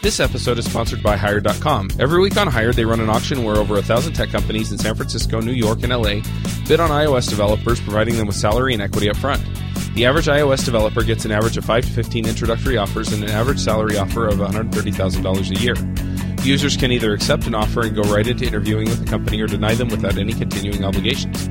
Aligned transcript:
This 0.00 0.20
episode 0.20 0.58
is 0.58 0.64
sponsored 0.64 1.02
by 1.02 1.16
Hired.com. 1.16 1.88
Every 1.98 2.20
week 2.20 2.36
on 2.36 2.46
Hired, 2.46 2.76
they 2.76 2.84
run 2.84 3.00
an 3.00 3.10
auction 3.10 3.42
where 3.42 3.56
over 3.56 3.78
a 3.78 3.82
thousand 3.82 4.12
tech 4.12 4.28
companies 4.28 4.70
in 4.70 4.78
San 4.78 4.94
Francisco, 4.94 5.40
New 5.40 5.52
York, 5.52 5.82
and 5.82 5.92
LA 5.92 6.20
bid 6.68 6.78
on 6.78 6.90
iOS 6.90 7.28
developers, 7.28 7.80
providing 7.80 8.16
them 8.16 8.28
with 8.28 8.36
salary 8.36 8.74
and 8.74 8.82
equity 8.82 9.10
up 9.10 9.16
front. 9.16 9.42
The 9.94 10.06
average 10.06 10.26
iOS 10.26 10.64
developer 10.64 11.02
gets 11.02 11.24
an 11.24 11.32
average 11.32 11.56
of 11.56 11.64
5 11.64 11.84
to 11.86 11.90
15 11.90 12.28
introductory 12.28 12.76
offers 12.76 13.12
and 13.12 13.24
an 13.24 13.30
average 13.30 13.58
salary 13.58 13.98
offer 13.98 14.28
of 14.28 14.36
$130,000 14.36 15.50
a 15.50 15.60
year. 15.60 16.44
Users 16.44 16.76
can 16.76 16.92
either 16.92 17.12
accept 17.12 17.48
an 17.48 17.56
offer 17.56 17.80
and 17.80 17.96
go 17.96 18.02
right 18.02 18.26
into 18.26 18.44
interviewing 18.44 18.84
with 18.84 19.04
the 19.04 19.10
company 19.10 19.40
or 19.40 19.48
deny 19.48 19.74
them 19.74 19.88
without 19.88 20.16
any 20.16 20.32
continuing 20.32 20.84
obligations. 20.84 21.48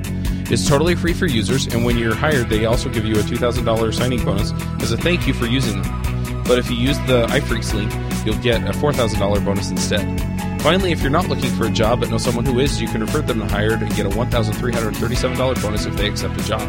It's 0.50 0.66
totally 0.66 0.96
free 0.96 1.14
for 1.14 1.26
users, 1.26 1.68
and 1.68 1.84
when 1.84 1.98
you're 1.98 2.16
hired, 2.16 2.48
they 2.48 2.66
also 2.66 2.88
give 2.88 3.04
you 3.04 3.16
a 3.16 3.24
$2,000 3.24 3.94
signing 3.94 4.24
bonus 4.24 4.54
as 4.82 4.94
a 4.94 4.98
thank 4.98 5.28
you 5.28 5.34
for 5.34 5.48
using 5.48 5.82
them. 5.82 6.44
But 6.48 6.60
if 6.60 6.72
you 6.72 6.78
use 6.78 6.98
the 7.00 7.28
iPhreaks 7.28 7.74
link, 7.74 7.92
you'll 8.28 8.38
get 8.40 8.62
a 8.64 8.78
$4,000 8.78 9.46
bonus 9.46 9.72
instead. 9.72 10.62
Finally, 10.62 10.92
if 10.92 11.02
you're 11.02 11.10
not 11.10 11.30
looking 11.30 11.50
for 11.52 11.66
a 11.66 11.70
job 11.70 12.02
but 12.02 12.10
know 12.10 12.18
someone 12.18 12.46
who 12.46 12.60
is, 12.60 12.82
you 12.82 12.88
can 12.88 13.00
refer 13.00 13.22
them 13.22 13.40
to 13.40 13.48
Hired 13.48 13.82
and 13.82 13.96
get 13.96 14.06
a 14.06 14.10
$1,337 14.10 15.62
bonus 15.62 15.86
if 15.86 15.96
they 15.96 16.10
accept 16.10 16.38
a 16.38 16.44
job. 16.44 16.68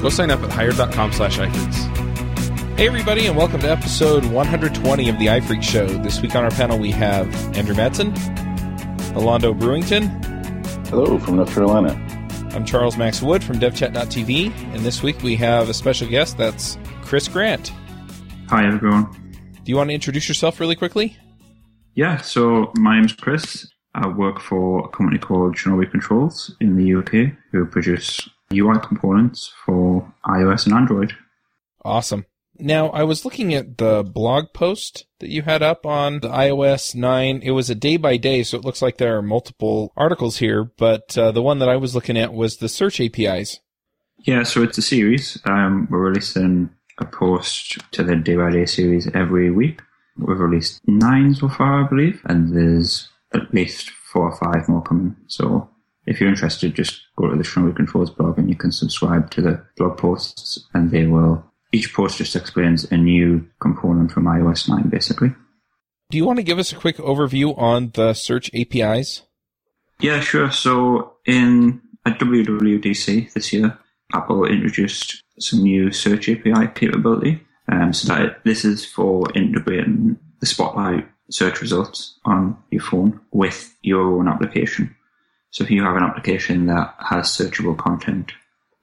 Go 0.00 0.08
sign 0.08 0.30
up 0.30 0.40
at 0.44 0.52
hired.com 0.52 1.12
slash 1.12 1.38
iPhreaks. 1.38 2.76
Hey 2.76 2.86
everybody, 2.86 3.26
and 3.26 3.36
welcome 3.36 3.60
to 3.60 3.70
episode 3.70 4.24
120 4.26 5.08
of 5.08 5.18
the 5.18 5.26
iPhreak 5.26 5.64
Show. 5.64 5.86
This 5.86 6.20
week 6.22 6.36
on 6.36 6.44
our 6.44 6.50
panel 6.50 6.78
we 6.78 6.92
have 6.92 7.26
Andrew 7.56 7.74
Madsen, 7.74 8.14
Alondo 9.14 9.58
Brewington. 9.58 10.24
Hello 10.86 11.18
from 11.18 11.36
North 11.36 11.52
Carolina. 11.52 11.92
I'm 12.52 12.64
Charles 12.64 12.96
Max 12.96 13.20
Wood 13.20 13.42
from 13.42 13.58
DevChat.tv, 13.58 14.56
and 14.74 14.84
this 14.84 15.02
week 15.02 15.20
we 15.24 15.34
have 15.36 15.68
a 15.68 15.74
special 15.74 16.08
guest 16.08 16.38
that's 16.38 16.78
Chris 17.02 17.26
Grant. 17.26 17.72
Hi, 18.48 18.66
everyone. 18.66 19.23
Do 19.64 19.72
you 19.72 19.76
want 19.76 19.88
to 19.88 19.94
introduce 19.94 20.28
yourself 20.28 20.60
really 20.60 20.76
quickly? 20.76 21.16
Yeah, 21.94 22.18
so 22.18 22.70
my 22.76 22.96
name's 22.96 23.14
Chris. 23.14 23.66
I 23.94 24.06
work 24.08 24.38
for 24.38 24.84
a 24.84 24.88
company 24.88 25.18
called 25.18 25.56
Shinobi 25.56 25.90
Controls 25.90 26.54
in 26.60 26.76
the 26.76 26.94
UK 26.96 27.34
who 27.50 27.64
produce 27.64 28.28
UI 28.52 28.78
components 28.82 29.54
for 29.64 30.12
iOS 30.26 30.66
and 30.66 30.74
Android. 30.74 31.14
Awesome. 31.82 32.26
Now, 32.58 32.88
I 32.90 33.04
was 33.04 33.24
looking 33.24 33.54
at 33.54 33.78
the 33.78 34.04
blog 34.04 34.52
post 34.52 35.06
that 35.20 35.30
you 35.30 35.42
had 35.42 35.62
up 35.62 35.86
on 35.86 36.20
the 36.20 36.28
iOS 36.28 36.94
9. 36.94 37.40
It 37.42 37.52
was 37.52 37.70
a 37.70 37.74
day 37.74 37.96
by 37.96 38.18
day, 38.18 38.42
so 38.42 38.58
it 38.58 38.64
looks 38.66 38.82
like 38.82 38.98
there 38.98 39.16
are 39.16 39.22
multiple 39.22 39.92
articles 39.96 40.36
here, 40.36 40.64
but 40.76 41.16
uh, 41.16 41.32
the 41.32 41.42
one 41.42 41.58
that 41.60 41.70
I 41.70 41.76
was 41.76 41.94
looking 41.94 42.18
at 42.18 42.34
was 42.34 42.58
the 42.58 42.68
search 42.68 43.00
APIs. 43.00 43.60
Yeah, 44.18 44.42
so 44.42 44.62
it's 44.62 44.78
a 44.78 44.82
series. 44.82 45.40
Um, 45.46 45.88
we're 45.90 46.10
releasing 46.10 46.70
a 46.98 47.04
post 47.04 47.78
to 47.92 48.02
the 48.02 48.16
day 48.16 48.36
by 48.36 48.50
day 48.50 48.66
series 48.66 49.08
every 49.14 49.50
week. 49.50 49.80
We've 50.16 50.38
released 50.38 50.80
nine 50.86 51.34
so 51.34 51.48
far, 51.48 51.84
I 51.84 51.88
believe, 51.88 52.22
and 52.26 52.54
there's 52.54 53.08
at 53.34 53.52
least 53.52 53.90
four 53.90 54.30
or 54.30 54.36
five 54.36 54.68
more 54.68 54.82
coming. 54.82 55.16
So 55.26 55.68
if 56.06 56.20
you're 56.20 56.30
interested, 56.30 56.74
just 56.74 57.02
go 57.16 57.28
to 57.28 57.36
the 57.36 57.42
Shinobi 57.42 57.74
Controls 57.74 58.10
blog 58.10 58.38
and 58.38 58.48
you 58.48 58.56
can 58.56 58.70
subscribe 58.70 59.30
to 59.32 59.42
the 59.42 59.64
blog 59.76 59.98
posts, 59.98 60.66
and 60.72 60.90
they 60.90 61.06
will 61.06 61.44
each 61.72 61.92
post 61.92 62.18
just 62.18 62.36
explains 62.36 62.84
a 62.92 62.96
new 62.96 63.44
component 63.60 64.12
from 64.12 64.24
iOS 64.24 64.68
9, 64.68 64.88
basically. 64.88 65.34
Do 66.10 66.16
you 66.18 66.24
want 66.24 66.38
to 66.38 66.44
give 66.44 66.58
us 66.58 66.70
a 66.70 66.76
quick 66.76 66.98
overview 66.98 67.58
on 67.58 67.90
the 67.94 68.14
search 68.14 68.50
APIs? 68.54 69.22
Yeah, 69.98 70.20
sure. 70.20 70.50
So 70.52 71.14
in 71.26 71.80
at 72.06 72.18
WWDC 72.20 73.32
this 73.32 73.52
year, 73.52 73.78
Apple 74.14 74.44
introduced 74.44 75.22
some 75.38 75.62
new 75.62 75.92
search 75.92 76.28
API 76.28 76.68
capability. 76.74 77.42
Um, 77.66 77.94
so 77.94 78.08
that 78.08 78.44
this 78.44 78.64
is 78.64 78.84
for 78.84 79.26
integrating 79.34 80.18
the 80.40 80.46
Spotlight 80.46 81.08
search 81.30 81.62
results 81.62 82.18
on 82.26 82.58
your 82.70 82.82
phone 82.82 83.20
with 83.32 83.74
your 83.80 84.02
own 84.18 84.28
application. 84.28 84.94
So 85.50 85.64
if 85.64 85.70
you 85.70 85.82
have 85.82 85.96
an 85.96 86.02
application 86.02 86.66
that 86.66 86.94
has 86.98 87.28
searchable 87.28 87.78
content 87.78 88.32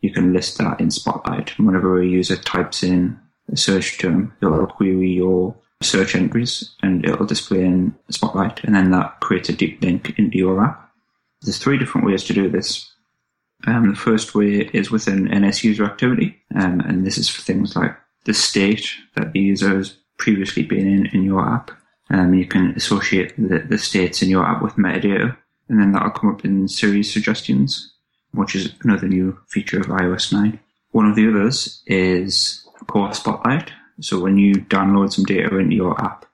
you 0.02 0.12
can 0.12 0.34
list 0.34 0.58
that 0.58 0.80
in 0.80 0.92
Spotlight. 0.92 1.58
Whenever 1.58 2.02
a 2.02 2.06
user 2.06 2.36
types 2.36 2.84
in 2.84 3.20
a 3.52 3.58
search 3.58 4.00
term, 4.00 4.34
it'll 4.42 4.68
query 4.68 5.12
your 5.12 5.56
search 5.82 6.16
entries 6.16 6.76
and 6.82 7.06
it'll 7.06 7.26
display 7.26 7.64
in 7.64 7.96
Spotlight, 8.10 8.64
and 8.64 8.76
then 8.76 8.92
that 8.92 9.20
creates 9.20 9.50
a 9.50 9.54
deep 9.54 9.82
link 9.82 10.18
into 10.18 10.38
your 10.38 10.64
app. 10.64 10.92
There's 11.42 11.58
three 11.58 11.78
different 11.78 12.06
ways 12.06 12.24
to 12.26 12.34
do 12.34 12.50
this. 12.50 12.91
Um, 13.68 13.90
the 13.90 13.96
first 13.96 14.34
way 14.34 14.70
is 14.74 14.92
within 14.92 15.26
NS 15.26 15.64
user 15.64 15.86
activity, 15.86 16.38
um, 16.56 16.80
and 16.82 17.06
this 17.06 17.18
is 17.18 17.30
for 17.30 17.42
things 17.42 17.76
like 17.76 17.96
the 18.26 18.34
state 18.34 18.92
that 19.16 19.34
the 19.34 19.40
user 19.40 19.78
has 19.78 19.98
previously 20.18 20.64
been 20.64 20.88
in 20.88 21.06
in 21.08 21.24
your 21.24 21.48
app. 21.48 21.72
Um, 22.10 22.34
you 22.34 22.46
can 22.46 22.72
associate 22.72 23.34
the, 23.38 23.60
the 23.60 23.78
states 23.78 24.22
in 24.22 24.30
your 24.30 24.46
app 24.46 24.62
with 24.62 24.76
metadata, 24.76 25.38
and 25.70 25.80
then 25.80 25.92
that'll 25.92 26.12
come 26.12 26.34
up 26.34 26.44
in 26.44 26.68
Siri 26.68 27.04
suggestions 27.04 27.92
which 28.34 28.56
is 28.56 28.74
another 28.84 29.08
new 29.08 29.38
feature 29.48 29.80
of 29.80 29.88
iOS 29.88 30.32
9. 30.32 30.60
One 30.92 31.10
of 31.10 31.16
the 31.16 31.28
others 31.28 31.82
is 31.86 32.66
Core 32.88 33.14
Spotlight. 33.14 33.72
So 34.00 34.20
when 34.20 34.38
you 34.38 34.56
download 34.56 35.14
some 35.14 35.26
data 35.26 35.58
into 35.58 35.76
your 35.76 36.00
app, 36.02 36.26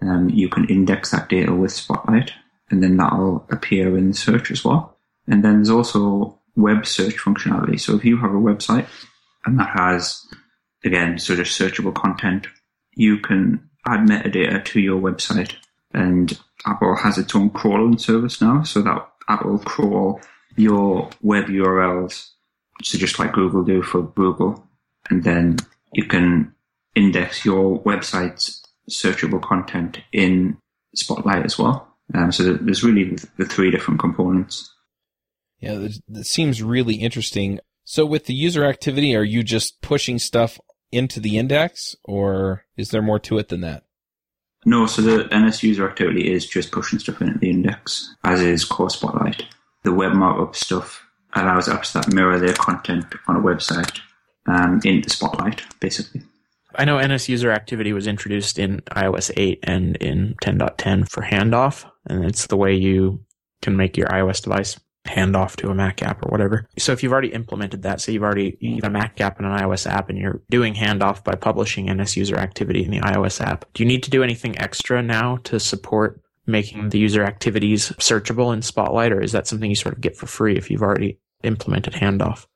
um, 0.00 0.30
you 0.30 0.48
can 0.48 0.66
index 0.66 1.10
that 1.10 1.28
data 1.28 1.54
with 1.54 1.72
Spotlight, 1.72 2.32
and 2.70 2.82
then 2.82 2.96
that'll 2.96 3.46
appear 3.50 3.96
in 3.96 4.12
search 4.12 4.50
as 4.50 4.64
well. 4.64 4.96
And 5.26 5.44
then 5.44 5.54
there's 5.54 5.70
also 5.70 6.38
web 6.56 6.86
search 6.86 7.16
functionality. 7.16 7.80
So 7.80 7.96
if 7.96 8.04
you 8.04 8.16
have 8.18 8.32
a 8.32 8.34
website 8.34 8.86
and 9.44 9.58
that 9.58 9.70
has, 9.78 10.24
again, 10.84 11.18
sort 11.18 11.40
of 11.40 11.46
searchable 11.46 11.94
content, 11.94 12.46
you 12.94 13.18
can 13.18 13.68
add 13.86 14.00
metadata 14.00 14.64
to 14.66 14.80
your 14.80 15.00
website. 15.00 15.54
And 15.94 16.38
Apple 16.66 16.96
has 16.96 17.18
its 17.18 17.34
own 17.34 17.50
crawling 17.50 17.98
service 17.98 18.40
now, 18.40 18.62
so 18.62 18.82
that 18.82 19.08
Apple 19.28 19.58
crawl 19.58 20.20
your 20.56 21.10
web 21.22 21.46
URLs, 21.46 22.30
so 22.82 22.98
just 22.98 23.18
like 23.18 23.32
Google 23.32 23.64
do 23.64 23.82
for 23.82 24.02
Google, 24.02 24.66
and 25.10 25.24
then 25.24 25.56
you 25.92 26.04
can 26.04 26.54
index 26.94 27.44
your 27.44 27.80
website's 27.82 28.62
searchable 28.90 29.42
content 29.42 29.98
in 30.12 30.56
Spotlight 30.94 31.44
as 31.44 31.58
well. 31.58 31.88
Um, 32.14 32.30
so 32.32 32.54
there's 32.54 32.84
really 32.84 33.16
the 33.38 33.46
three 33.46 33.70
different 33.70 34.00
components. 34.00 34.70
Yeah, 35.62 35.88
that 36.08 36.26
seems 36.26 36.62
really 36.62 36.96
interesting. 36.96 37.60
So 37.84 38.04
with 38.04 38.26
the 38.26 38.34
user 38.34 38.64
activity, 38.64 39.14
are 39.16 39.24
you 39.24 39.42
just 39.42 39.80
pushing 39.80 40.18
stuff 40.18 40.60
into 40.90 41.20
the 41.20 41.38
index, 41.38 41.96
or 42.04 42.64
is 42.76 42.90
there 42.90 43.02
more 43.02 43.18
to 43.20 43.38
it 43.38 43.48
than 43.48 43.62
that? 43.62 43.84
No, 44.64 44.86
so 44.86 45.02
the 45.02 45.28
NS 45.34 45.62
user 45.62 45.88
activity 45.88 46.30
is 46.30 46.46
just 46.46 46.70
pushing 46.70 46.98
stuff 46.98 47.22
into 47.22 47.38
the 47.38 47.50
index, 47.50 48.14
as 48.22 48.40
is 48.40 48.64
Core 48.64 48.90
Spotlight 48.90 49.46
the 49.82 49.92
web 49.92 50.12
markup 50.12 50.54
stuff 50.54 51.06
allows 51.34 51.68
apps 51.68 51.92
that 51.92 52.12
mirror 52.12 52.38
their 52.38 52.54
content 52.54 53.06
on 53.26 53.36
a 53.36 53.40
website 53.40 54.00
um, 54.46 54.80
in 54.84 55.00
the 55.00 55.10
spotlight, 55.10 55.62
basically. 55.80 56.22
I 56.74 56.84
know 56.84 57.00
NS 57.00 57.28
user 57.28 57.50
activity 57.50 57.92
was 57.92 58.06
introduced 58.06 58.58
in 58.58 58.80
iOS 58.90 59.30
8 59.36 59.58
and 59.62 59.96
in 59.96 60.34
10.10 60.42 61.08
for 61.08 61.22
handoff, 61.22 61.84
and 62.06 62.24
it's 62.24 62.46
the 62.46 62.56
way 62.56 62.74
you 62.74 63.24
can 63.60 63.76
make 63.76 63.96
your 63.96 64.08
iOS 64.08 64.42
device 64.42 64.78
hand 65.04 65.34
off 65.34 65.56
to 65.56 65.68
a 65.68 65.74
Mac 65.74 66.02
app 66.02 66.24
or 66.24 66.30
whatever. 66.30 66.68
So 66.78 66.92
if 66.92 67.02
you've 67.02 67.12
already 67.12 67.32
implemented 67.32 67.82
that, 67.82 68.00
say 68.00 68.12
you've 68.12 68.22
already 68.22 68.56
you 68.60 68.76
have 68.76 68.84
a 68.84 68.90
Mac 68.90 69.20
app 69.20 69.38
and 69.38 69.46
an 69.46 69.58
iOS 69.58 69.90
app 69.90 70.08
and 70.08 70.18
you're 70.18 70.40
doing 70.50 70.74
handoff 70.74 71.24
by 71.24 71.34
publishing 71.34 71.92
NS 71.92 72.16
user 72.16 72.36
activity 72.36 72.84
in 72.84 72.90
the 72.90 73.00
iOS 73.00 73.40
app, 73.40 73.64
do 73.74 73.82
you 73.82 73.88
need 73.88 74.02
to 74.04 74.10
do 74.10 74.22
anything 74.22 74.58
extra 74.58 75.02
now 75.02 75.38
to 75.44 75.58
support 75.58 76.20
making 76.46 76.88
the 76.88 76.98
user 76.98 77.24
activities 77.24 77.90
searchable 77.92 78.52
in 78.52 78.62
Spotlight, 78.62 79.12
or 79.12 79.20
is 79.20 79.32
that 79.32 79.46
something 79.46 79.70
you 79.70 79.76
sort 79.76 79.94
of 79.94 80.00
get 80.00 80.16
for 80.16 80.26
free 80.26 80.56
if 80.56 80.70
you've 80.70 80.82
already 80.82 81.18
implemented 81.42 81.94
handoff? 81.94 82.46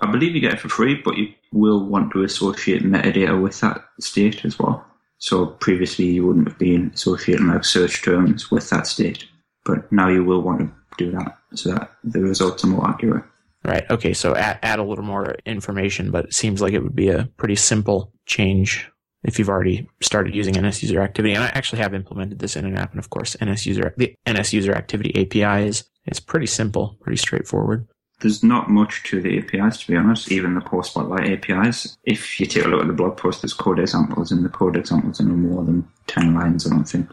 I 0.00 0.10
believe 0.10 0.34
you 0.34 0.40
get 0.40 0.54
it 0.54 0.60
for 0.60 0.68
free, 0.68 1.00
but 1.04 1.16
you 1.16 1.28
will 1.52 1.86
want 1.86 2.12
to 2.12 2.24
associate 2.24 2.82
metadata 2.82 3.40
with 3.40 3.60
that 3.60 3.84
state 4.00 4.44
as 4.44 4.58
well. 4.58 4.84
So 5.18 5.46
previously 5.46 6.06
you 6.06 6.26
wouldn't 6.26 6.48
have 6.48 6.58
been 6.58 6.90
associating 6.94 7.46
like 7.46 7.64
search 7.64 8.02
terms 8.02 8.50
with 8.50 8.68
that 8.70 8.86
state, 8.86 9.26
but 9.64 9.90
now 9.92 10.08
you 10.08 10.24
will 10.24 10.42
want 10.42 10.60
to 10.60 10.72
do 10.98 11.10
that 11.12 11.38
so 11.54 11.72
that 11.72 11.90
the 12.04 12.20
results 12.20 12.64
are 12.64 12.68
more 12.68 12.88
accurate. 12.88 13.24
Right. 13.64 13.88
Okay. 13.90 14.12
So 14.12 14.34
add, 14.34 14.58
add 14.62 14.78
a 14.78 14.84
little 14.84 15.04
more 15.04 15.36
information, 15.46 16.10
but 16.10 16.26
it 16.26 16.34
seems 16.34 16.60
like 16.60 16.72
it 16.72 16.82
would 16.82 16.96
be 16.96 17.08
a 17.08 17.28
pretty 17.36 17.56
simple 17.56 18.12
change 18.26 18.90
if 19.22 19.38
you've 19.38 19.48
already 19.48 19.88
started 20.00 20.34
using 20.34 20.60
NS 20.60 20.82
user 20.82 21.00
activity. 21.00 21.34
And 21.34 21.44
I 21.44 21.48
actually 21.48 21.80
have 21.80 21.94
implemented 21.94 22.40
this 22.40 22.56
in 22.56 22.64
an 22.64 22.76
app. 22.76 22.90
And 22.90 22.98
of 22.98 23.10
course, 23.10 23.36
NS 23.42 23.66
user, 23.66 23.94
the 23.96 24.14
NS 24.28 24.52
user 24.52 24.74
activity 24.74 25.14
API 25.14 25.68
is, 25.68 25.84
is 26.06 26.18
pretty 26.18 26.46
simple, 26.46 26.96
pretty 27.00 27.18
straightforward. 27.18 27.86
There's 28.20 28.44
not 28.44 28.70
much 28.70 29.02
to 29.04 29.20
the 29.20 29.38
APIs, 29.38 29.78
to 29.78 29.88
be 29.88 29.96
honest, 29.96 30.30
even 30.30 30.54
the 30.54 30.60
Core 30.60 30.84
Spotlight 30.84 31.28
APIs. 31.28 31.98
If 32.04 32.38
you 32.38 32.46
take 32.46 32.64
a 32.64 32.68
look 32.68 32.82
at 32.82 32.86
the 32.86 32.92
blog 32.92 33.16
post, 33.16 33.42
there's 33.42 33.52
code 33.52 33.80
examples, 33.80 34.30
and 34.30 34.44
the 34.44 34.48
code 34.48 34.76
examples 34.76 35.20
are 35.20 35.24
no 35.24 35.34
more 35.34 35.64
than 35.64 35.88
10 36.06 36.34
lines, 36.34 36.64
I 36.64 36.70
don't 36.70 36.84
think. 36.84 37.08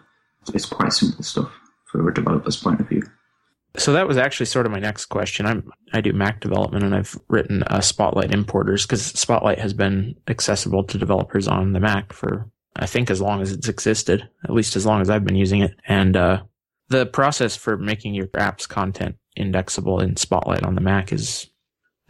It's 0.53 0.67
quite 0.67 0.93
simple 0.93 1.23
stuff 1.23 1.51
from 1.85 2.07
a 2.07 2.13
developer's 2.13 2.57
point 2.57 2.79
of 2.79 2.89
view. 2.89 3.01
So 3.77 3.93
that 3.93 4.07
was 4.07 4.17
actually 4.17 4.47
sort 4.47 4.65
of 4.65 4.71
my 4.71 4.79
next 4.79 5.05
question. 5.05 5.45
I'm 5.45 5.69
I 5.93 6.01
do 6.01 6.11
Mac 6.11 6.41
development 6.41 6.83
and 6.83 6.95
I've 6.95 7.17
written 7.27 7.63
uh, 7.63 7.81
Spotlight 7.81 8.33
importers 8.33 8.85
because 8.85 9.05
Spotlight 9.05 9.59
has 9.59 9.73
been 9.73 10.15
accessible 10.27 10.83
to 10.85 10.97
developers 10.97 11.47
on 11.47 11.73
the 11.73 11.79
Mac 11.79 12.11
for 12.13 12.49
I 12.75 12.85
think 12.85 13.09
as 13.09 13.21
long 13.21 13.41
as 13.41 13.51
it's 13.51 13.67
existed, 13.67 14.27
at 14.43 14.51
least 14.51 14.75
as 14.75 14.85
long 14.85 15.01
as 15.01 15.09
I've 15.09 15.25
been 15.25 15.35
using 15.35 15.61
it. 15.61 15.75
And 15.87 16.15
uh, 16.15 16.43
the 16.87 17.05
process 17.05 17.55
for 17.55 17.77
making 17.77 18.13
your 18.15 18.29
app's 18.35 18.65
content 18.65 19.15
indexable 19.35 19.99
in 19.99 20.15
Spotlight 20.17 20.63
on 20.63 20.75
the 20.75 20.81
Mac 20.81 21.11
is, 21.11 21.47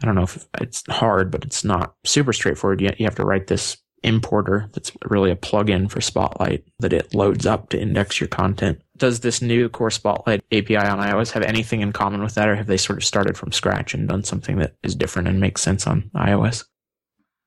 I 0.02 0.06
don't 0.06 0.14
know 0.14 0.22
if 0.22 0.46
it's 0.60 0.82
hard, 0.88 1.30
but 1.30 1.44
it's 1.44 1.64
not 1.64 1.94
super 2.04 2.32
straightforward 2.32 2.80
yet. 2.80 3.00
You 3.00 3.06
have 3.06 3.16
to 3.16 3.24
write 3.24 3.48
this 3.48 3.76
importer 4.02 4.68
that's 4.72 4.92
really 5.08 5.30
a 5.30 5.36
plugin 5.36 5.90
for 5.90 6.00
Spotlight 6.00 6.64
that 6.78 6.92
it 6.92 7.14
loads 7.14 7.46
up 7.46 7.68
to 7.70 7.80
index 7.80 8.20
your 8.20 8.28
content. 8.28 8.80
Does 9.00 9.20
this 9.20 9.40
new 9.40 9.70
Core 9.70 9.90
Spotlight 9.90 10.44
API 10.52 10.76
on 10.76 10.98
iOS 10.98 11.32
have 11.32 11.42
anything 11.42 11.80
in 11.80 11.90
common 11.90 12.22
with 12.22 12.34
that, 12.34 12.48
or 12.48 12.54
have 12.54 12.66
they 12.66 12.76
sort 12.76 12.98
of 12.98 13.04
started 13.04 13.36
from 13.38 13.50
scratch 13.50 13.94
and 13.94 14.06
done 14.06 14.24
something 14.24 14.58
that 14.58 14.76
is 14.82 14.94
different 14.94 15.26
and 15.26 15.40
makes 15.40 15.62
sense 15.62 15.86
on 15.86 16.10
iOS? 16.14 16.66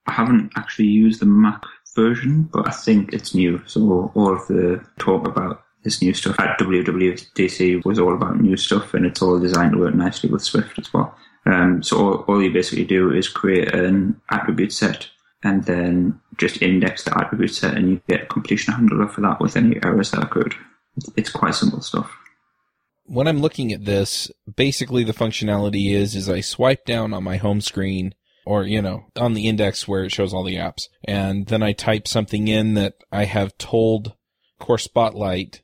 I 0.08 0.14
haven't 0.14 0.52
actually 0.58 0.88
used 0.88 1.22
the 1.22 1.28
Mac 1.28 1.64
version, 1.96 2.50
but 2.52 2.68
I 2.68 2.72
think 2.72 3.14
it's 3.14 3.36
new. 3.36 3.62
So 3.68 4.12
all 4.16 4.34
of 4.34 4.48
the 4.48 4.84
talk 4.98 5.28
about 5.28 5.62
this 5.84 6.02
new 6.02 6.16
stuff 6.16 6.40
at 6.40 6.58
WWDC 6.58 7.86
was 7.86 8.00
all 8.00 8.16
about 8.16 8.42
new 8.42 8.58
stuff, 8.58 8.96
and 8.96 9.06
it's 9.06 9.22
all 9.22 9.40
designed 9.40 9.74
to 9.74 9.80
work 9.80 9.94
nicely 9.94 10.32
with 10.32 10.42
Swift 10.42 10.80
as 10.80 10.92
well. 10.92 11.16
Um, 11.46 11.84
so 11.84 11.98
all, 11.98 12.14
all 12.28 12.42
you 12.42 12.52
basically 12.52 12.86
do 12.86 13.12
is 13.12 13.30
create 13.30 13.76
an 13.76 14.20
attribute 14.32 14.74
set 14.74 15.10
and 15.44 15.66
then 15.66 16.20
just 16.38 16.64
index 16.64 17.04
the 17.04 17.16
attribute 17.16 17.54
set, 17.54 17.78
and 17.78 17.90
you 17.92 18.02
get 18.10 18.24
a 18.24 18.26
completion 18.26 18.74
handler 18.74 19.08
for 19.08 19.22
that 19.22 19.40
with 19.40 19.56
any 19.56 19.78
errors 19.84 20.10
that 20.12 20.24
occurred. 20.24 20.56
It's 21.16 21.32
quite 21.32 21.56
simple 21.56 21.82
stuff. 21.82 22.12
When 23.06 23.28
I'm 23.28 23.42
looking 23.42 23.74
at 23.74 23.86
this, 23.86 24.32
basically 24.56 25.04
the 25.04 25.14
functionality 25.14 25.94
is 25.94 26.16
is 26.16 26.30
I 26.30 26.42
swipe 26.42 26.86
down 26.86 27.14
on 27.14 27.24
my 27.24 27.38
home 27.38 27.62
screen 27.62 28.16
or 28.46 28.64
you 28.64 28.82
know 28.82 29.06
on 29.18 29.34
the 29.34 29.48
index 29.48 29.88
where 29.88 30.06
it 30.06 30.12
shows 30.12 30.34
all 30.34 30.44
the 30.44 30.56
apps 30.56 30.84
and 31.06 31.48
then 31.48 31.64
I 31.64 31.74
type 31.74 32.08
something 32.08 32.48
in 32.48 32.76
that 32.76 32.96
I 33.12 33.26
have 33.26 33.58
told 33.58 34.14
Core 34.60 34.78
Spotlight 34.78 35.62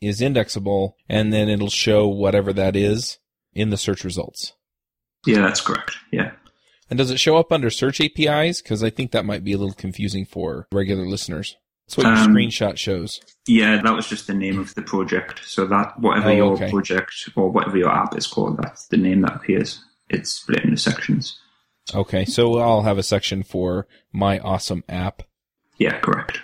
is 0.00 0.20
indexable 0.20 0.96
and 1.08 1.32
then 1.32 1.48
it'll 1.48 1.70
show 1.70 2.08
whatever 2.08 2.52
that 2.52 2.76
is 2.76 3.18
in 3.54 3.70
the 3.70 3.76
search 3.76 4.04
results. 4.04 4.52
Yeah, 5.26 5.40
that's 5.40 5.60
correct. 5.60 5.96
Yeah. 6.10 6.32
And 6.90 6.98
does 6.98 7.10
it 7.10 7.20
show 7.20 7.36
up 7.36 7.52
under 7.52 7.70
search 7.70 8.00
APIs? 8.00 8.60
Because 8.60 8.82
I 8.82 8.90
think 8.90 9.12
that 9.12 9.24
might 9.24 9.44
be 9.44 9.52
a 9.52 9.58
little 9.58 9.74
confusing 9.74 10.26
for 10.26 10.66
regular 10.72 11.06
listeners. 11.06 11.56
That's 11.96 11.96
what 11.96 12.06
your 12.06 12.24
Um, 12.24 12.34
screenshot 12.34 12.76
shows. 12.78 13.20
Yeah, 13.46 13.80
that 13.82 13.94
was 13.94 14.06
just 14.08 14.26
the 14.26 14.34
name 14.34 14.58
of 14.58 14.74
the 14.74 14.82
project. 14.82 15.40
So 15.44 15.66
that 15.66 15.98
whatever 16.00 16.30
Oh, 16.30 16.32
your 16.36 16.52
okay. 16.54 16.70
project 16.70 17.28
or 17.36 17.50
whatever 17.50 17.76
your 17.76 17.90
app 17.90 18.16
is 18.16 18.26
called, 18.26 18.58
that's 18.62 18.86
the 18.88 18.96
name 18.96 19.22
that 19.22 19.36
appears. 19.36 19.84
It's 20.08 20.30
split 20.30 20.64
into 20.64 20.76
sections. 20.76 21.38
Okay, 21.94 22.24
so 22.24 22.58
I'll 22.58 22.82
have 22.82 22.98
a 22.98 23.02
section 23.02 23.42
for 23.42 23.86
my 24.12 24.38
awesome 24.38 24.84
app. 24.88 25.22
Yeah, 25.78 25.98
correct. 25.98 26.38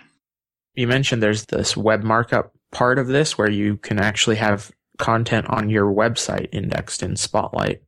You 0.74 0.86
mentioned 0.88 1.22
there's 1.22 1.46
this 1.46 1.76
web 1.76 2.02
markup 2.02 2.52
part 2.72 2.98
of 2.98 3.06
this 3.06 3.38
where 3.38 3.50
you 3.50 3.76
can 3.76 3.98
actually 4.00 4.36
have 4.36 4.70
content 4.98 5.46
on 5.48 5.70
your 5.70 5.86
website 5.92 6.48
indexed 6.52 7.02
in 7.02 7.16
Spotlight. 7.16 7.82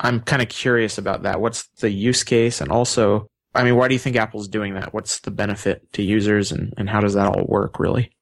I'm 0.00 0.20
kind 0.20 0.42
of 0.42 0.48
curious 0.48 0.98
about 0.98 1.22
that. 1.22 1.40
What's 1.40 1.68
the 1.78 1.90
use 1.90 2.24
case? 2.24 2.60
And 2.60 2.70
also, 2.70 3.28
I 3.56 3.64
mean, 3.64 3.76
why 3.76 3.88
do 3.88 3.94
you 3.94 3.98
think 3.98 4.16
Apple's 4.16 4.48
doing 4.48 4.74
that? 4.74 4.92
What's 4.92 5.20
the 5.20 5.30
benefit 5.30 5.92
to 5.94 6.02
users 6.02 6.52
and, 6.52 6.74
and 6.76 6.88
how 6.88 7.00
does 7.00 7.14
that 7.14 7.26
all 7.26 7.44
work 7.46 7.78
really? 7.78 8.12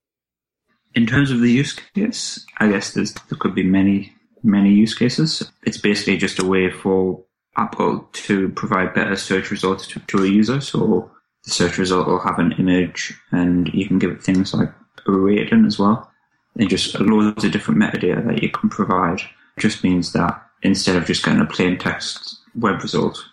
In 0.94 1.06
terms 1.06 1.31
of 1.31 1.40
the 1.40 1.50
use 1.50 1.72
case, 1.72 2.46
I 2.58 2.69
guess 2.69 2.92
there 2.92 3.04
could 3.38 3.54
be 3.54 3.64
many, 3.64 4.14
many 4.42 4.72
use 4.72 4.94
cases. 4.94 5.50
It's 5.64 5.78
basically 5.78 6.16
just 6.16 6.38
a 6.38 6.46
way 6.46 6.70
for 6.70 7.25
Apple 7.56 8.08
to 8.12 8.48
provide 8.50 8.94
better 8.94 9.16
search 9.16 9.50
results 9.50 9.88
to, 9.88 10.00
to 10.00 10.22
a 10.22 10.26
user. 10.26 10.60
So 10.60 11.10
the 11.44 11.50
search 11.50 11.78
result 11.78 12.06
will 12.06 12.20
have 12.20 12.38
an 12.38 12.52
image 12.52 13.12
and 13.32 13.69
you 13.75 13.88
can 13.88 13.98
give 13.98 14.12
it 14.12 14.22
things 14.22 14.54
like 14.54 14.72
a 15.06 15.12
rating 15.12 15.66
as 15.66 15.78
well. 15.78 16.10
And 16.56 16.70
just 16.70 16.98
loads 17.00 17.42
of 17.42 17.50
different 17.50 17.81
metadata 17.81 18.25
that 18.26 18.42
you 18.42 18.50
can 18.50 18.70
provide. 18.70 19.20
just 19.58 19.82
means 19.82 20.12
that 20.12 20.40
instead 20.62 20.94
of 20.94 21.06
just 21.06 21.25
getting 21.25 21.40
a 21.40 21.46
plain 21.46 21.76
text 21.76 22.38
web 22.54 22.81
result 22.81 23.25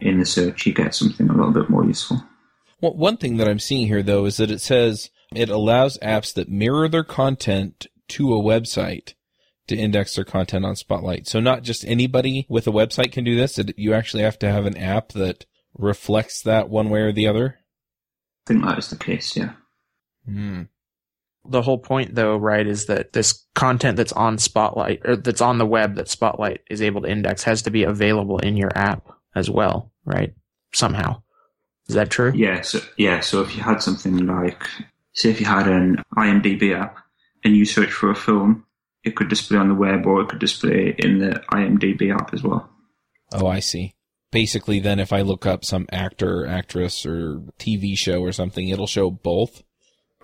in 0.00 0.18
the 0.18 0.26
search, 0.26 0.66
you 0.66 0.74
get 0.74 0.94
something 0.94 1.28
a 1.28 1.32
little 1.32 1.52
bit 1.52 1.70
more 1.70 1.84
useful. 1.84 2.22
Well, 2.80 2.94
one 2.94 3.16
thing 3.16 3.38
that 3.38 3.48
I'm 3.48 3.58
seeing 3.58 3.86
here 3.86 4.02
though 4.02 4.26
is 4.26 4.36
that 4.36 4.50
it 4.50 4.60
says 4.60 5.10
it 5.34 5.48
allows 5.48 5.98
apps 5.98 6.32
that 6.34 6.48
mirror 6.48 6.88
their 6.88 7.04
content 7.04 7.86
to 8.08 8.34
a 8.34 8.42
website 8.42 9.14
to 9.66 9.76
index 9.76 10.14
their 10.14 10.24
content 10.24 10.64
on 10.64 10.76
Spotlight. 10.76 11.26
So 11.26 11.40
not 11.40 11.62
just 11.62 11.84
anybody 11.84 12.46
with 12.48 12.66
a 12.66 12.72
website 12.72 13.12
can 13.12 13.24
do 13.24 13.36
this. 13.36 13.58
It, 13.58 13.76
you 13.76 13.94
actually 13.94 14.22
have 14.22 14.38
to 14.40 14.50
have 14.50 14.66
an 14.66 14.76
app 14.76 15.08
that 15.12 15.46
reflects 15.76 16.42
that 16.42 16.68
one 16.68 16.88
way 16.88 17.00
or 17.00 17.12
the 17.12 17.26
other. 17.26 17.58
I 18.46 18.52
think 18.52 18.64
that 18.64 18.78
is 18.78 18.90
the 18.90 18.96
case, 18.96 19.36
yeah. 19.36 19.52
Hmm. 20.24 20.62
The 21.48 21.62
whole 21.62 21.78
point 21.78 22.14
though, 22.14 22.36
right, 22.36 22.66
is 22.66 22.86
that 22.86 23.12
this 23.12 23.44
content 23.54 23.96
that's 23.96 24.12
on 24.12 24.38
Spotlight 24.38 25.00
or 25.04 25.16
that's 25.16 25.40
on 25.40 25.58
the 25.58 25.66
web 25.66 25.96
that 25.96 26.08
Spotlight 26.08 26.60
is 26.70 26.82
able 26.82 27.02
to 27.02 27.10
index 27.10 27.42
has 27.44 27.62
to 27.62 27.70
be 27.70 27.84
available 27.84 28.38
in 28.38 28.56
your 28.56 28.76
app 28.76 29.15
as 29.36 29.48
well, 29.48 29.92
right? 30.04 30.34
Somehow. 30.72 31.22
Is 31.88 31.94
that 31.94 32.10
true? 32.10 32.32
Yeah, 32.34 32.62
so 32.62 32.80
yeah, 32.96 33.20
so 33.20 33.42
if 33.42 33.54
you 33.54 33.62
had 33.62 33.80
something 33.80 34.26
like 34.26 34.66
say 35.12 35.30
if 35.30 35.38
you 35.38 35.46
had 35.46 35.68
an 35.68 36.02
IMDB 36.16 36.74
app 36.76 36.98
and 37.44 37.56
you 37.56 37.64
search 37.64 37.92
for 37.92 38.10
a 38.10 38.16
film, 38.16 38.64
it 39.04 39.14
could 39.14 39.28
display 39.28 39.58
on 39.58 39.68
the 39.68 39.74
web 39.74 40.04
or 40.04 40.22
it 40.22 40.28
could 40.28 40.40
display 40.40 40.96
in 40.98 41.18
the 41.18 41.40
IMDB 41.52 42.12
app 42.12 42.34
as 42.34 42.42
well. 42.42 42.68
Oh, 43.32 43.46
I 43.46 43.60
see. 43.60 43.94
Basically, 44.32 44.80
then 44.80 44.98
if 44.98 45.12
I 45.12 45.20
look 45.20 45.46
up 45.46 45.64
some 45.64 45.86
actor, 45.92 46.42
or 46.42 46.46
actress, 46.48 47.06
or 47.06 47.42
TV 47.58 47.96
show 47.96 48.20
or 48.20 48.32
something, 48.32 48.68
it'll 48.68 48.88
show 48.88 49.10
both. 49.10 49.62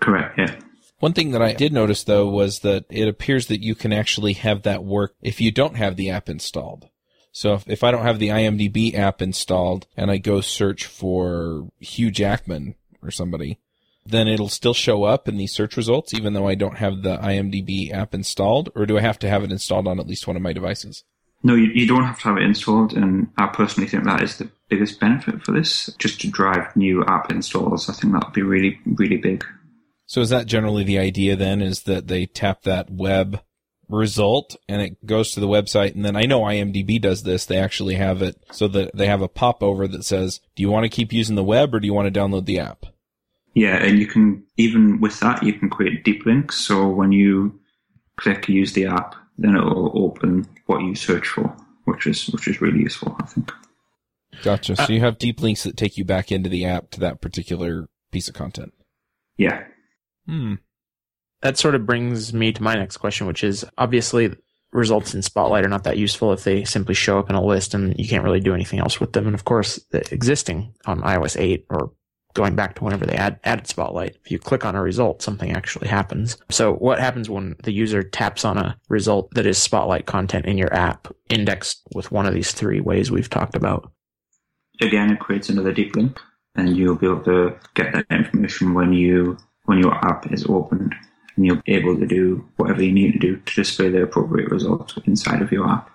Correct, 0.01 0.37
yeah. 0.37 0.59
One 0.99 1.13
thing 1.13 1.31
that 1.31 1.41
I 1.41 1.53
did 1.53 1.73
notice 1.73 2.03
though 2.03 2.27
was 2.27 2.59
that 2.59 2.85
it 2.89 3.07
appears 3.07 3.47
that 3.47 3.61
you 3.61 3.75
can 3.75 3.93
actually 3.93 4.33
have 4.33 4.63
that 4.63 4.83
work 4.83 5.15
if 5.21 5.39
you 5.39 5.51
don't 5.51 5.75
have 5.75 5.95
the 5.95 6.09
app 6.09 6.29
installed. 6.29 6.89
So 7.33 7.55
if, 7.55 7.67
if 7.67 7.83
I 7.83 7.91
don't 7.91 8.03
have 8.03 8.19
the 8.19 8.29
IMDb 8.29 8.93
app 8.93 9.21
installed 9.21 9.87
and 9.97 10.09
I 10.09 10.17
go 10.17 10.39
search 10.39 10.85
for 10.85 11.67
Hugh 11.79 12.11
Jackman 12.11 12.75
or 13.01 13.09
somebody, 13.09 13.59
then 14.05 14.27
it'll 14.27 14.49
still 14.49 14.75
show 14.75 15.03
up 15.03 15.27
in 15.27 15.37
the 15.37 15.47
search 15.47 15.75
results 15.75 16.13
even 16.13 16.33
though 16.33 16.47
I 16.47 16.55
don't 16.55 16.77
have 16.77 17.01
the 17.01 17.17
IMDb 17.17 17.91
app 17.91 18.13
installed, 18.13 18.69
or 18.75 18.85
do 18.85 18.97
I 18.97 19.01
have 19.01 19.17
to 19.19 19.29
have 19.29 19.43
it 19.43 19.51
installed 19.51 19.87
on 19.87 19.99
at 19.99 20.07
least 20.07 20.27
one 20.27 20.35
of 20.35 20.41
my 20.41 20.53
devices? 20.53 21.03
No, 21.41 21.55
you, 21.55 21.71
you 21.73 21.87
don't 21.87 22.05
have 22.05 22.19
to 22.19 22.29
have 22.29 22.37
it 22.37 22.43
installed, 22.43 22.93
and 22.93 23.27
I 23.37 23.47
personally 23.47 23.89
think 23.89 24.05
that 24.05 24.21
is 24.21 24.37
the 24.37 24.49
biggest 24.69 24.99
benefit 24.99 25.43
for 25.43 25.51
this. 25.51 25.89
Just 25.97 26.21
to 26.21 26.29
drive 26.29 26.73
new 26.75 27.03
app 27.05 27.31
installs, 27.31 27.89
I 27.89 27.93
think 27.93 28.13
that 28.13 28.23
would 28.23 28.33
be 28.33 28.43
really, 28.43 28.79
really 28.85 29.17
big. 29.17 29.43
So 30.05 30.21
is 30.21 30.29
that 30.29 30.45
generally 30.45 30.83
the 30.83 30.99
idea 30.99 31.35
then 31.35 31.61
is 31.61 31.83
that 31.83 32.07
they 32.07 32.25
tap 32.25 32.61
that 32.61 32.89
web 32.89 33.41
result 33.93 34.55
and 34.67 34.81
it 34.81 35.05
goes 35.05 35.31
to 35.31 35.39
the 35.39 35.47
website 35.47 35.95
and 35.95 36.03
then 36.03 36.15
I 36.15 36.25
know 36.25 36.41
IMDb 36.41 36.99
does 36.99 37.23
this. 37.23 37.45
They 37.45 37.57
actually 37.57 37.95
have 37.95 38.21
it 38.21 38.37
so 38.51 38.67
that 38.69 38.95
they 38.95 39.07
have 39.07 39.21
a 39.21 39.27
popover 39.27 39.87
that 39.87 40.03
says, 40.03 40.39
do 40.55 40.63
you 40.63 40.69
want 40.69 40.83
to 40.83 40.89
keep 40.89 41.13
using 41.13 41.35
the 41.35 41.43
web 41.43 41.73
or 41.73 41.79
do 41.79 41.85
you 41.85 41.93
want 41.93 42.11
to 42.11 42.19
download 42.19 42.45
the 42.45 42.59
app? 42.59 42.85
Yeah, 43.53 43.75
and 43.75 43.99
you 43.99 44.07
can 44.07 44.43
even 44.57 44.99
with 44.99 45.19
that 45.19 45.43
you 45.43 45.53
can 45.53 45.69
create 45.69 46.03
deep 46.03 46.25
links. 46.25 46.57
So 46.57 46.87
when 46.89 47.11
you 47.11 47.59
click 48.17 48.49
use 48.49 48.73
the 48.73 48.87
app, 48.87 49.15
then 49.37 49.55
it 49.55 49.63
will 49.63 49.91
open 49.95 50.47
what 50.65 50.81
you 50.81 50.95
search 50.95 51.27
for, 51.27 51.55
which 51.85 52.07
is 52.07 52.27
which 52.27 52.47
is 52.47 52.61
really 52.61 52.79
useful, 52.79 53.15
I 53.21 53.25
think. 53.25 53.51
Gotcha. 54.41 54.75
So 54.75 54.91
you 54.91 55.01
have 55.01 55.19
deep 55.19 55.41
links 55.41 55.63
that 55.63 55.77
take 55.77 55.97
you 55.97 56.05
back 56.05 56.31
into 56.31 56.49
the 56.49 56.65
app 56.65 56.89
to 56.91 56.99
that 57.01 57.21
particular 57.21 57.87
piece 58.11 58.27
of 58.27 58.33
content. 58.33 58.73
Yeah. 59.37 59.63
Hmm. 60.27 60.55
That 61.43 61.57
sort 61.57 61.75
of 61.75 61.85
brings 61.85 62.33
me 62.33 62.51
to 62.53 62.63
my 62.63 62.73
next 62.73 62.97
question, 62.97 63.27
which 63.27 63.43
is 63.43 63.65
obviously 63.77 64.35
results 64.71 65.13
in 65.13 65.21
Spotlight 65.21 65.65
are 65.65 65.69
not 65.69 65.83
that 65.83 65.97
useful 65.97 66.33
if 66.33 66.43
they 66.43 66.63
simply 66.63 66.95
show 66.95 67.19
up 67.19 67.29
in 67.29 67.35
a 67.35 67.43
list 67.43 67.73
and 67.73 67.97
you 67.99 68.07
can't 68.07 68.23
really 68.23 68.39
do 68.39 68.53
anything 68.53 68.79
else 68.79 68.99
with 68.99 69.13
them. 69.13 69.27
And 69.27 69.35
of 69.35 69.45
course, 69.45 69.79
the 69.91 70.01
existing 70.11 70.73
on 70.85 71.01
iOS 71.01 71.39
8 71.39 71.65
or 71.69 71.91
going 72.33 72.55
back 72.55 72.75
to 72.75 72.83
whenever 72.83 73.05
they 73.05 73.15
add, 73.15 73.39
added 73.43 73.67
Spotlight, 73.67 74.17
if 74.23 74.31
you 74.31 74.39
click 74.39 74.65
on 74.65 74.75
a 74.75 74.81
result, 74.81 75.21
something 75.21 75.51
actually 75.51 75.87
happens. 75.87 76.37
So 76.49 76.73
what 76.73 76.99
happens 76.99 77.29
when 77.29 77.55
the 77.63 77.71
user 77.71 78.03
taps 78.03 78.43
on 78.43 78.57
a 78.57 78.77
result 78.89 79.29
that 79.35 79.45
is 79.45 79.57
Spotlight 79.57 80.05
content 80.05 80.45
in 80.45 80.57
your 80.57 80.73
app 80.73 81.13
indexed 81.29 81.81
with 81.93 82.11
one 82.11 82.25
of 82.25 82.33
these 82.33 82.51
three 82.51 82.79
ways 82.79 83.11
we've 83.11 83.29
talked 83.29 83.55
about? 83.55 83.91
Again, 84.81 85.11
it 85.11 85.19
creates 85.19 85.49
another 85.49 85.71
deep 85.71 85.95
link, 85.95 86.19
and 86.55 86.75
you'll 86.75 86.95
be 86.95 87.05
able 87.05 87.23
to 87.25 87.55
get 87.75 87.93
that 87.93 88.05
information 88.09 88.73
when 88.73 88.93
you 88.93 89.37
when 89.65 89.77
your 89.77 89.93
app 89.93 90.29
is 90.31 90.45
opened, 90.47 90.93
and 91.35 91.45
you'll 91.45 91.61
be 91.65 91.73
able 91.73 91.97
to 91.97 92.05
do 92.05 92.47
whatever 92.57 92.83
you 92.83 92.91
need 92.91 93.13
to 93.13 93.19
do 93.19 93.37
to 93.37 93.55
display 93.55 93.89
the 93.89 94.03
appropriate 94.03 94.49
result 94.49 94.97
inside 95.05 95.41
of 95.41 95.51
your 95.51 95.69
app. 95.69 95.89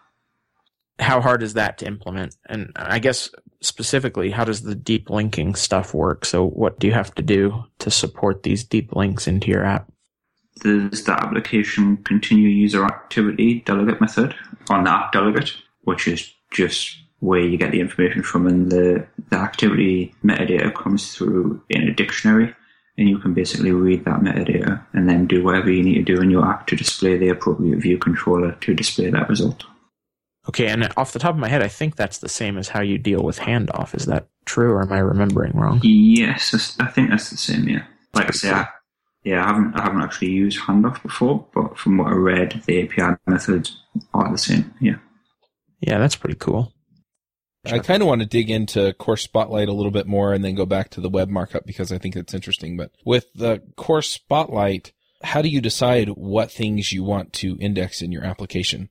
How 0.99 1.21
hard 1.21 1.43
is 1.43 1.55
that 1.55 1.79
to 1.79 1.87
implement? 1.87 2.37
And 2.49 2.73
I 2.75 2.99
guess 2.99 3.31
specifically, 3.61 4.31
how 4.31 4.45
does 4.45 4.63
the 4.63 4.75
deep 4.75 5.11
linking 5.11 5.55
stuff 5.55 5.95
work? 5.95 6.25
So 6.25 6.45
what 6.45 6.81
do 6.81 6.87
you 6.87 6.93
have 6.93 7.15
to 7.15 7.23
do 7.23 7.65
to 7.79 7.91
support 7.91 8.43
these 8.43 8.65
deep 8.65 8.95
links 8.95 9.27
into 9.27 9.49
your 9.49 9.65
app? 9.65 9.93
There's 10.63 11.05
the 11.05 11.13
application 11.13 11.99
continue 11.99 12.49
user 12.49 12.85
activity 12.85 13.61
delegate 13.61 14.01
method 14.01 14.35
on 14.71 14.85
the 14.85 14.91
app 14.91 15.13
delegate, 15.13 15.55
which 15.83 16.09
is 16.09 16.33
just 16.51 16.97
where 17.21 17.41
you 17.41 17.57
get 17.57 17.73
the 17.73 17.81
information 17.81 18.23
from, 18.23 18.47
and 18.47 18.71
the, 18.71 19.07
the 19.31 19.37
activity 19.37 20.15
metadata 20.25 20.75
comes 20.75 21.15
through 21.15 21.63
in 21.69 21.83
a 21.83 21.93
dictionary, 21.93 22.55
and 22.99 23.09
you 23.09 23.19
can 23.19 23.33
basically 23.33 23.71
read 23.71 24.05
that 24.05 24.21
metadata 24.21 24.85
and 24.93 25.09
then 25.09 25.27
do 25.27 25.43
whatever 25.43 25.71
you 25.71 25.83
need 25.83 25.95
to 25.95 26.15
do 26.15 26.21
in 26.21 26.31
your 26.31 26.45
app 26.45 26.67
to 26.67 26.77
display 26.77 27.17
the 27.17 27.29
appropriate 27.29 27.79
view 27.79 27.97
controller 27.97 28.53
to 28.61 28.75
display 28.75 29.09
that 29.09 29.29
result. 29.29 29.65
Okay, 30.49 30.67
and 30.67 30.89
off 30.97 31.13
the 31.13 31.19
top 31.19 31.35
of 31.35 31.41
my 31.41 31.49
head, 31.49 31.63
I 31.63 31.69
think 31.69 31.97
that's 31.97 32.19
the 32.19 32.29
same 32.29 32.59
as 32.59 32.69
how 32.69 32.83
you 32.83 32.99
deal 32.99 33.23
with 33.23 33.39
handoff. 33.39 33.95
Is 33.95 34.07
that 34.07 34.29
true, 34.47 34.73
or 34.73 34.83
am 34.83 34.93
I 34.93 34.99
remembering 34.99 35.53
wrong? 35.53 35.81
Yes, 35.83 36.77
I 36.81 36.87
think 36.87 37.11
that's 37.11 37.31
the 37.31 37.37
same. 37.37 37.69
Yeah, 37.69 37.85
like 38.15 38.29
I 38.29 38.31
say, 38.31 38.51
I, 38.51 38.67
yeah, 39.25 39.45
I 39.45 39.49
haven't 39.49 39.75
I 39.75 39.83
haven't 39.83 40.03
actually 40.03 40.31
used 40.31 40.61
handoff 40.61 41.03
before, 41.03 41.47
but 41.55 41.79
from 41.79 41.99
what 41.99 42.09
I 42.09 42.15
read, 42.15 42.63
the 42.67 42.83
API 42.83 43.17
methods 43.27 43.77
are 44.15 44.31
the 44.33 44.39
same. 44.39 44.75
Yeah. 44.81 44.97
Yeah, 45.81 45.99
that's 45.99 46.17
pretty 46.17 46.37
cool. 46.37 46.73
I 47.73 47.79
kind 47.79 48.03
of 48.03 48.09
want 48.09 48.21
to 48.21 48.27
dig 48.27 48.51
into 48.51 48.93
Core 48.95 49.17
Spotlight 49.17 49.69
a 49.69 49.73
little 49.73 49.91
bit 49.91 50.07
more 50.07 50.33
and 50.33 50.45
then 50.45 50.55
go 50.55 50.67
back 50.67 50.91
to 50.91 51.01
the 51.01 51.09
web 51.09 51.29
markup 51.29 51.67
because 51.67 51.93
I 51.93 51.99
think 51.99 52.17
it's 52.17 52.35
interesting. 52.35 52.77
But 52.77 52.91
with 53.05 53.33
the 53.35 53.63
Core 53.77 54.03
Spotlight, 54.03 54.93
how 55.23 55.43
do 55.43 55.49
you 55.49 55.61
decide 55.61 56.09
what 56.11 56.51
things 56.51 56.93
you 56.93 57.05
want 57.05 57.33
to 57.35 57.57
index 57.61 58.03
in 58.03 58.13
your 58.13 58.25
application? 58.25 58.89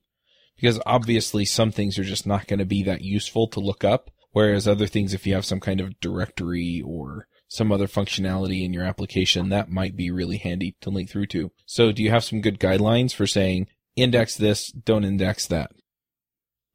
Because 0.56 0.80
obviously 0.86 1.44
some 1.44 1.70
things 1.70 1.98
are 1.98 2.04
just 2.04 2.26
not 2.26 2.46
going 2.46 2.58
to 2.58 2.64
be 2.64 2.82
that 2.82 3.02
useful 3.02 3.48
to 3.48 3.60
look 3.60 3.84
up. 3.84 4.10
Whereas 4.32 4.68
other 4.68 4.86
things, 4.86 5.14
if 5.14 5.26
you 5.26 5.34
have 5.34 5.46
some 5.46 5.60
kind 5.60 5.80
of 5.80 5.98
directory 6.00 6.82
or 6.84 7.26
some 7.48 7.72
other 7.72 7.86
functionality 7.86 8.64
in 8.64 8.74
your 8.74 8.84
application, 8.84 9.48
that 9.48 9.70
might 9.70 9.96
be 9.96 10.10
really 10.10 10.36
handy 10.36 10.76
to 10.82 10.90
link 10.90 11.08
through 11.08 11.26
to. 11.28 11.50
So 11.64 11.92
do 11.92 12.02
you 12.02 12.10
have 12.10 12.24
some 12.24 12.42
good 12.42 12.60
guidelines 12.60 13.14
for 13.14 13.26
saying 13.26 13.68
index 13.96 14.36
this, 14.36 14.70
don't 14.70 15.04
index 15.04 15.46
that? 15.46 15.72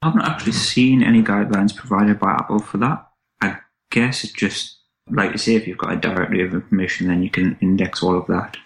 I 0.04 0.08
haven't 0.08 0.24
actually 0.24 0.52
seen 0.52 1.02
any 1.02 1.22
guidelines 1.24 1.74
provided 1.74 2.20
by 2.20 2.32
Apple 2.32 2.60
for 2.60 2.78
that. 2.80 3.08
I 3.42 3.60
guess 3.90 4.26
it's 4.26 4.34
just, 4.34 4.78
like 5.10 5.32
you 5.32 5.38
say, 5.38 5.56
if 5.56 5.66
you've 5.66 5.78
got 5.78 5.94
a 5.94 5.96
directory 5.96 6.46
of 6.46 6.54
information, 6.54 7.08
then 7.08 7.24
you 7.24 7.30
can 7.30 7.58
index 7.62 8.04
all 8.04 8.18
of 8.18 8.28
that. 8.28 8.58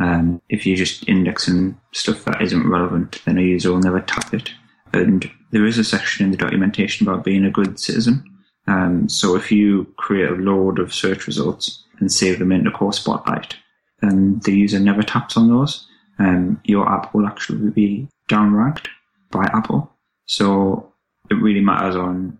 Um, 0.00 0.42
if 0.48 0.66
you're 0.66 0.76
just 0.76 1.08
indexing 1.08 1.78
stuff 1.92 2.24
that 2.24 2.42
isn't 2.42 2.68
relevant, 2.68 3.22
then 3.24 3.38
a 3.38 3.40
user 3.40 3.70
will 3.70 3.78
never 3.78 4.00
tap 4.00 4.34
it. 4.34 4.50
And 4.92 5.30
there 5.52 5.64
is 5.64 5.78
a 5.78 5.84
section 5.84 6.24
in 6.24 6.32
the 6.32 6.36
documentation 6.36 7.06
about 7.06 7.22
being 7.22 7.44
a 7.44 7.52
good 7.52 7.78
citizen. 7.78 8.24
Um, 8.66 9.08
so 9.08 9.36
if 9.36 9.52
you 9.52 9.94
create 9.96 10.30
a 10.30 10.34
load 10.34 10.80
of 10.80 10.92
search 10.92 11.28
results 11.28 11.84
and 12.00 12.10
save 12.10 12.40
them 12.40 12.50
into 12.50 12.72
Core 12.72 12.92
Spotlight, 12.92 13.54
and 14.02 14.42
the 14.42 14.58
user 14.58 14.80
never 14.80 15.04
taps 15.04 15.36
on 15.36 15.50
those, 15.50 15.86
um, 16.18 16.60
your 16.64 16.88
app 16.88 17.14
will 17.14 17.28
actually 17.28 17.70
be 17.70 18.08
downranked 18.28 18.88
by 19.30 19.44
Apple. 19.52 19.92
So 20.30 20.92
it 21.28 21.34
really 21.34 21.60
matters 21.60 21.96
on 21.96 22.38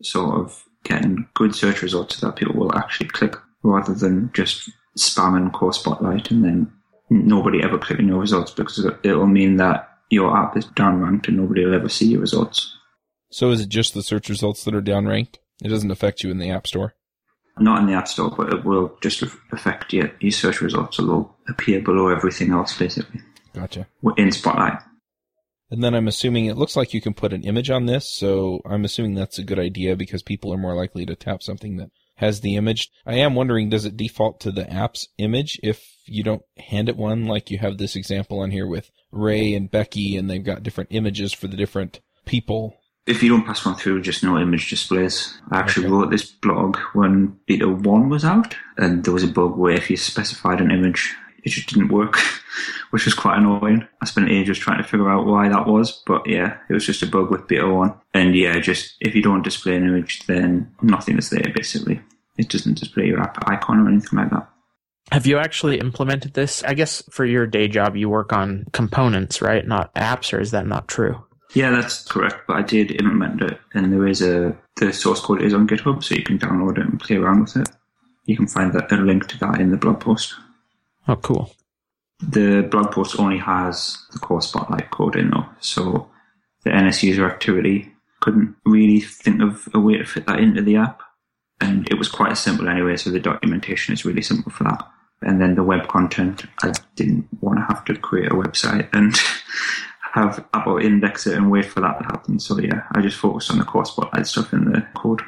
sort 0.00 0.38
of 0.38 0.64
getting 0.84 1.26
good 1.34 1.56
search 1.56 1.82
results 1.82 2.20
that 2.20 2.36
people 2.36 2.54
will 2.54 2.72
actually 2.76 3.08
click 3.08 3.34
rather 3.64 3.94
than 3.94 4.30
just 4.32 4.70
spamming 4.96 5.52
core 5.52 5.72
Spotlight 5.72 6.30
and 6.30 6.44
then 6.44 6.72
nobody 7.10 7.60
ever 7.60 7.78
clicking 7.78 8.06
your 8.06 8.20
results 8.20 8.52
because 8.52 8.86
it'll 9.02 9.26
mean 9.26 9.56
that 9.56 9.88
your 10.08 10.36
app 10.36 10.56
is 10.56 10.66
downranked 10.66 11.26
and 11.26 11.36
nobody 11.36 11.64
will 11.64 11.74
ever 11.74 11.88
see 11.88 12.06
your 12.06 12.20
results. 12.20 12.76
So 13.32 13.50
is 13.50 13.60
it 13.60 13.68
just 13.68 13.94
the 13.94 14.04
search 14.04 14.28
results 14.28 14.62
that 14.62 14.74
are 14.76 14.80
downranked? 14.80 15.38
It 15.64 15.68
doesn't 15.68 15.90
affect 15.90 16.22
you 16.22 16.30
in 16.30 16.38
the 16.38 16.50
App 16.50 16.68
Store? 16.68 16.94
Not 17.58 17.80
in 17.80 17.86
the 17.86 17.94
App 17.94 18.06
Store, 18.06 18.30
but 18.30 18.52
it 18.52 18.64
will 18.64 18.96
just 19.02 19.24
affect 19.50 19.92
your, 19.92 20.12
your 20.20 20.30
search 20.30 20.60
results. 20.60 20.98
Will 20.98 21.34
appear 21.48 21.82
below 21.82 22.06
everything 22.06 22.52
else, 22.52 22.78
basically. 22.78 23.20
Gotcha. 23.52 23.88
In 24.16 24.30
Spotlight. 24.30 24.78
And 25.72 25.82
then 25.82 25.94
I'm 25.94 26.06
assuming 26.06 26.44
it 26.44 26.58
looks 26.58 26.76
like 26.76 26.92
you 26.92 27.00
can 27.00 27.14
put 27.14 27.32
an 27.32 27.44
image 27.44 27.70
on 27.70 27.86
this, 27.86 28.06
so 28.06 28.60
I'm 28.66 28.84
assuming 28.84 29.14
that's 29.14 29.38
a 29.38 29.42
good 29.42 29.58
idea 29.58 29.96
because 29.96 30.22
people 30.22 30.52
are 30.52 30.58
more 30.58 30.74
likely 30.74 31.06
to 31.06 31.16
tap 31.16 31.42
something 31.42 31.78
that 31.78 31.88
has 32.16 32.42
the 32.42 32.56
image. 32.56 32.90
I 33.06 33.14
am 33.14 33.34
wondering, 33.34 33.70
does 33.70 33.86
it 33.86 33.96
default 33.96 34.38
to 34.40 34.52
the 34.52 34.70
app's 34.70 35.08
image 35.16 35.58
if 35.62 35.82
you 36.04 36.22
don't 36.22 36.42
hand 36.58 36.90
it 36.90 36.96
one? 36.98 37.24
Like 37.24 37.50
you 37.50 37.56
have 37.56 37.78
this 37.78 37.96
example 37.96 38.40
on 38.40 38.50
here 38.50 38.66
with 38.66 38.90
Ray 39.10 39.54
and 39.54 39.70
Becky, 39.70 40.14
and 40.14 40.28
they've 40.28 40.44
got 40.44 40.62
different 40.62 40.90
images 40.92 41.32
for 41.32 41.46
the 41.46 41.56
different 41.56 42.00
people. 42.26 42.76
If 43.06 43.22
you 43.22 43.30
don't 43.30 43.46
pass 43.46 43.64
one 43.64 43.76
through, 43.76 44.02
just 44.02 44.22
no 44.22 44.36
image 44.36 44.68
displays. 44.68 45.40
I 45.50 45.58
actually 45.58 45.86
okay. 45.86 45.94
wrote 45.94 46.10
this 46.10 46.30
blog 46.30 46.76
when 46.92 47.38
beta 47.46 47.66
1 47.66 48.10
was 48.10 48.26
out, 48.26 48.54
and 48.76 49.04
there 49.04 49.14
was 49.14 49.24
a 49.24 49.28
bug 49.28 49.56
where 49.56 49.72
if 49.72 49.88
you 49.88 49.96
specified 49.96 50.60
an 50.60 50.70
image, 50.70 51.16
it 51.42 51.50
just 51.50 51.68
didn't 51.68 51.88
work, 51.88 52.18
which 52.90 53.04
was 53.04 53.14
quite 53.14 53.38
annoying. 53.38 53.86
I 54.00 54.06
spent 54.06 54.30
ages 54.30 54.58
trying 54.58 54.78
to 54.78 54.88
figure 54.88 55.10
out 55.10 55.26
why 55.26 55.48
that 55.48 55.66
was, 55.66 56.02
but 56.06 56.26
yeah, 56.26 56.58
it 56.68 56.74
was 56.74 56.86
just 56.86 57.02
a 57.02 57.06
bug 57.06 57.30
with 57.30 57.48
beta 57.48 57.68
one. 57.68 57.94
And 58.14 58.34
yeah, 58.36 58.58
just 58.60 58.96
if 59.00 59.14
you 59.14 59.22
don't 59.22 59.42
display 59.42 59.76
an 59.76 59.86
image, 59.86 60.26
then 60.26 60.74
nothing 60.82 61.18
is 61.18 61.30
there 61.30 61.52
basically. 61.54 62.00
It 62.38 62.48
doesn't 62.48 62.78
display 62.78 63.06
your 63.06 63.20
app 63.20 63.48
icon 63.48 63.80
or 63.80 63.88
anything 63.88 64.18
like 64.18 64.30
that. 64.30 64.48
Have 65.10 65.26
you 65.26 65.38
actually 65.38 65.78
implemented 65.78 66.34
this? 66.34 66.62
I 66.64 66.74
guess 66.74 67.02
for 67.10 67.26
your 67.26 67.46
day 67.46 67.68
job, 67.68 67.96
you 67.96 68.08
work 68.08 68.32
on 68.32 68.64
components, 68.72 69.42
right? 69.42 69.66
Not 69.66 69.94
apps, 69.94 70.32
or 70.32 70.40
is 70.40 70.52
that 70.52 70.66
not 70.66 70.88
true? 70.88 71.22
Yeah, 71.54 71.70
that's 71.70 72.04
correct. 72.06 72.46
But 72.46 72.56
I 72.56 72.62
did 72.62 72.92
implement 72.92 73.42
it, 73.42 73.60
and 73.74 73.92
there 73.92 74.06
is 74.06 74.22
a 74.22 74.56
the 74.76 74.92
source 74.92 75.20
code 75.20 75.42
is 75.42 75.52
on 75.52 75.68
GitHub, 75.68 76.02
so 76.02 76.14
you 76.14 76.22
can 76.22 76.38
download 76.38 76.78
it 76.78 76.86
and 76.86 76.98
play 76.98 77.16
around 77.16 77.42
with 77.42 77.56
it. 77.56 77.68
You 78.24 78.36
can 78.36 78.46
find 78.46 78.72
that, 78.72 78.90
a 78.90 78.96
link 78.96 79.26
to 79.28 79.38
that 79.40 79.60
in 79.60 79.70
the 79.70 79.76
blog 79.76 80.00
post. 80.00 80.34
Oh, 81.08 81.16
cool. 81.16 81.54
The 82.20 82.68
blog 82.70 82.92
post 82.92 83.18
only 83.18 83.38
has 83.38 83.98
the 84.12 84.18
core 84.18 84.42
Spotlight 84.42 84.90
code 84.90 85.16
in 85.16 85.30
though, 85.30 85.46
so 85.60 86.08
the 86.64 86.70
NS 86.70 87.02
user 87.02 87.26
activity 87.26 87.92
couldn't 88.20 88.54
really 88.64 89.00
think 89.00 89.42
of 89.42 89.68
a 89.74 89.80
way 89.80 89.98
to 89.98 90.04
fit 90.04 90.26
that 90.26 90.38
into 90.38 90.62
the 90.62 90.76
app. 90.76 91.02
And 91.60 91.88
it 91.90 91.98
was 91.98 92.08
quite 92.08 92.36
simple 92.36 92.68
anyway, 92.68 92.96
so 92.96 93.10
the 93.10 93.20
documentation 93.20 93.92
is 93.92 94.04
really 94.04 94.22
simple 94.22 94.52
for 94.52 94.64
that. 94.64 94.88
And 95.22 95.40
then 95.40 95.54
the 95.54 95.62
web 95.62 95.88
content, 95.88 96.44
I 96.62 96.72
didn't 96.96 97.26
want 97.40 97.58
to 97.58 97.64
have 97.64 97.84
to 97.86 97.96
create 97.96 98.30
a 98.30 98.34
website 98.34 98.88
and 98.92 99.16
have 100.12 100.44
Apple 100.54 100.78
index 100.78 101.26
it 101.26 101.36
and 101.36 101.50
wait 101.50 101.66
for 101.66 101.80
that 101.80 101.98
to 101.98 102.04
happen. 102.04 102.38
So 102.38 102.58
yeah, 102.58 102.82
I 102.92 103.00
just 103.00 103.16
focused 103.16 103.50
on 103.50 103.58
the 103.58 103.64
core 103.64 103.84
Spotlight 103.84 104.26
stuff 104.26 104.52
in 104.52 104.70
the 104.70 104.86
code. 104.96 105.22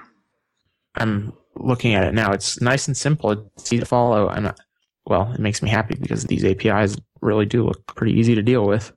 I'm 0.96 1.32
looking 1.56 1.94
at 1.94 2.04
it 2.04 2.14
now. 2.14 2.32
It's 2.32 2.60
nice 2.60 2.86
and 2.86 2.96
simple. 2.96 3.50
It's 3.56 3.72
easy 3.72 3.80
to 3.80 3.86
follow, 3.86 4.28
and 4.28 4.54
well, 5.06 5.32
it 5.32 5.40
makes 5.40 5.62
me 5.62 5.70
happy 5.70 5.96
because 6.00 6.24
these 6.24 6.44
APIs 6.44 6.96
really 7.20 7.46
do 7.46 7.64
look 7.64 7.86
pretty 7.86 8.18
easy 8.18 8.34
to 8.34 8.42
deal 8.42 8.66
with. 8.66 8.92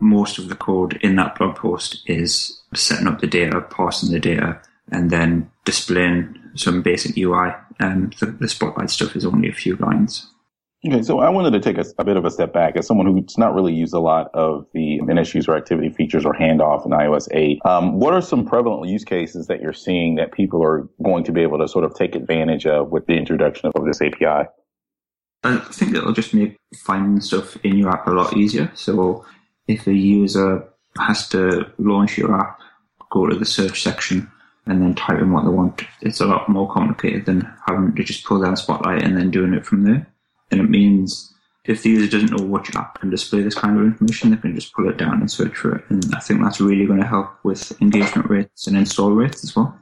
Most 0.00 0.38
of 0.38 0.48
the 0.48 0.54
code 0.54 0.98
in 1.02 1.16
that 1.16 1.36
blog 1.36 1.56
post 1.56 2.02
is 2.06 2.62
setting 2.74 3.06
up 3.06 3.20
the 3.20 3.26
data, 3.26 3.60
parsing 3.60 4.12
the 4.12 4.20
data, 4.20 4.60
and 4.90 5.10
then 5.10 5.50
displaying 5.64 6.36
some 6.54 6.82
basic 6.82 7.16
UI. 7.16 7.50
And 7.78 8.14
the, 8.14 8.26
the 8.26 8.48
Spotlight 8.48 8.90
stuff 8.90 9.14
is 9.16 9.26
only 9.26 9.48
a 9.48 9.52
few 9.52 9.76
lines. 9.76 10.26
Okay, 10.86 11.02
so 11.02 11.20
I 11.20 11.28
wanted 11.28 11.50
to 11.50 11.60
take 11.60 11.76
a, 11.76 11.84
a, 11.98 12.04
bit 12.04 12.16
of 12.16 12.24
a 12.24 12.30
step 12.30 12.54
back 12.54 12.74
as 12.74 12.86
someone 12.86 13.06
who's 13.06 13.36
not 13.36 13.54
really 13.54 13.74
used 13.74 13.92
a 13.92 13.98
lot 13.98 14.30
of 14.32 14.64
the 14.72 14.98
NS 15.02 15.34
user 15.34 15.54
activity 15.54 15.90
features 15.90 16.24
or 16.24 16.32
handoff 16.32 16.86
in 16.86 16.92
iOS 16.92 17.28
8. 17.30 17.60
Um, 17.66 18.00
what 18.00 18.14
are 18.14 18.22
some 18.22 18.46
prevalent 18.46 18.90
use 18.90 19.04
cases 19.04 19.46
that 19.48 19.60
you're 19.60 19.74
seeing 19.74 20.14
that 20.14 20.32
people 20.32 20.64
are 20.64 20.88
going 21.02 21.24
to 21.24 21.32
be 21.32 21.42
able 21.42 21.58
to 21.58 21.68
sort 21.68 21.84
of 21.84 21.94
take 21.94 22.14
advantage 22.14 22.64
of 22.64 22.90
with 22.90 23.04
the 23.04 23.12
introduction 23.12 23.70
of 23.74 23.84
this 23.84 24.00
API? 24.00 24.48
I 25.42 25.58
think 25.58 25.94
it'll 25.94 26.12
just 26.12 26.34
make 26.34 26.58
finding 26.76 27.20
stuff 27.20 27.56
in 27.64 27.76
your 27.76 27.90
app 27.90 28.06
a 28.06 28.10
lot 28.10 28.36
easier. 28.36 28.70
So 28.74 29.24
if 29.66 29.86
a 29.86 29.94
user 29.94 30.68
has 30.98 31.28
to 31.30 31.70
launch 31.78 32.18
your 32.18 32.34
app, 32.34 32.60
go 33.10 33.26
to 33.26 33.36
the 33.36 33.46
search 33.46 33.82
section, 33.82 34.30
and 34.66 34.82
then 34.82 34.94
type 34.94 35.18
in 35.18 35.32
what 35.32 35.44
they 35.44 35.50
want, 35.50 35.82
it's 36.02 36.20
a 36.20 36.26
lot 36.26 36.48
more 36.48 36.70
complicated 36.70 37.26
than 37.26 37.50
having 37.66 37.94
to 37.94 38.04
just 38.04 38.24
pull 38.24 38.40
down 38.40 38.56
Spotlight 38.56 39.02
and 39.02 39.16
then 39.16 39.30
doing 39.30 39.54
it 39.54 39.66
from 39.66 39.84
there. 39.84 40.06
And 40.50 40.60
it 40.60 40.68
means 40.68 41.32
if 41.64 41.82
the 41.82 41.90
user 41.90 42.10
doesn't 42.10 42.36
know 42.36 42.44
which 42.44 42.74
app 42.76 43.00
can 43.00 43.10
display 43.10 43.42
this 43.42 43.54
kind 43.54 43.78
of 43.78 43.84
information, 43.84 44.30
they 44.30 44.36
can 44.36 44.54
just 44.54 44.72
pull 44.72 44.88
it 44.88 44.96
down 44.96 45.20
and 45.20 45.30
search 45.30 45.56
for 45.56 45.76
it. 45.76 45.84
And 45.88 46.04
I 46.14 46.20
think 46.20 46.42
that's 46.42 46.60
really 46.60 46.86
going 46.86 47.00
to 47.00 47.06
help 47.06 47.32
with 47.44 47.80
engagement 47.80 48.28
rates 48.28 48.66
and 48.66 48.76
install 48.76 49.12
rates 49.12 49.44
as 49.44 49.56
well. 49.56 49.76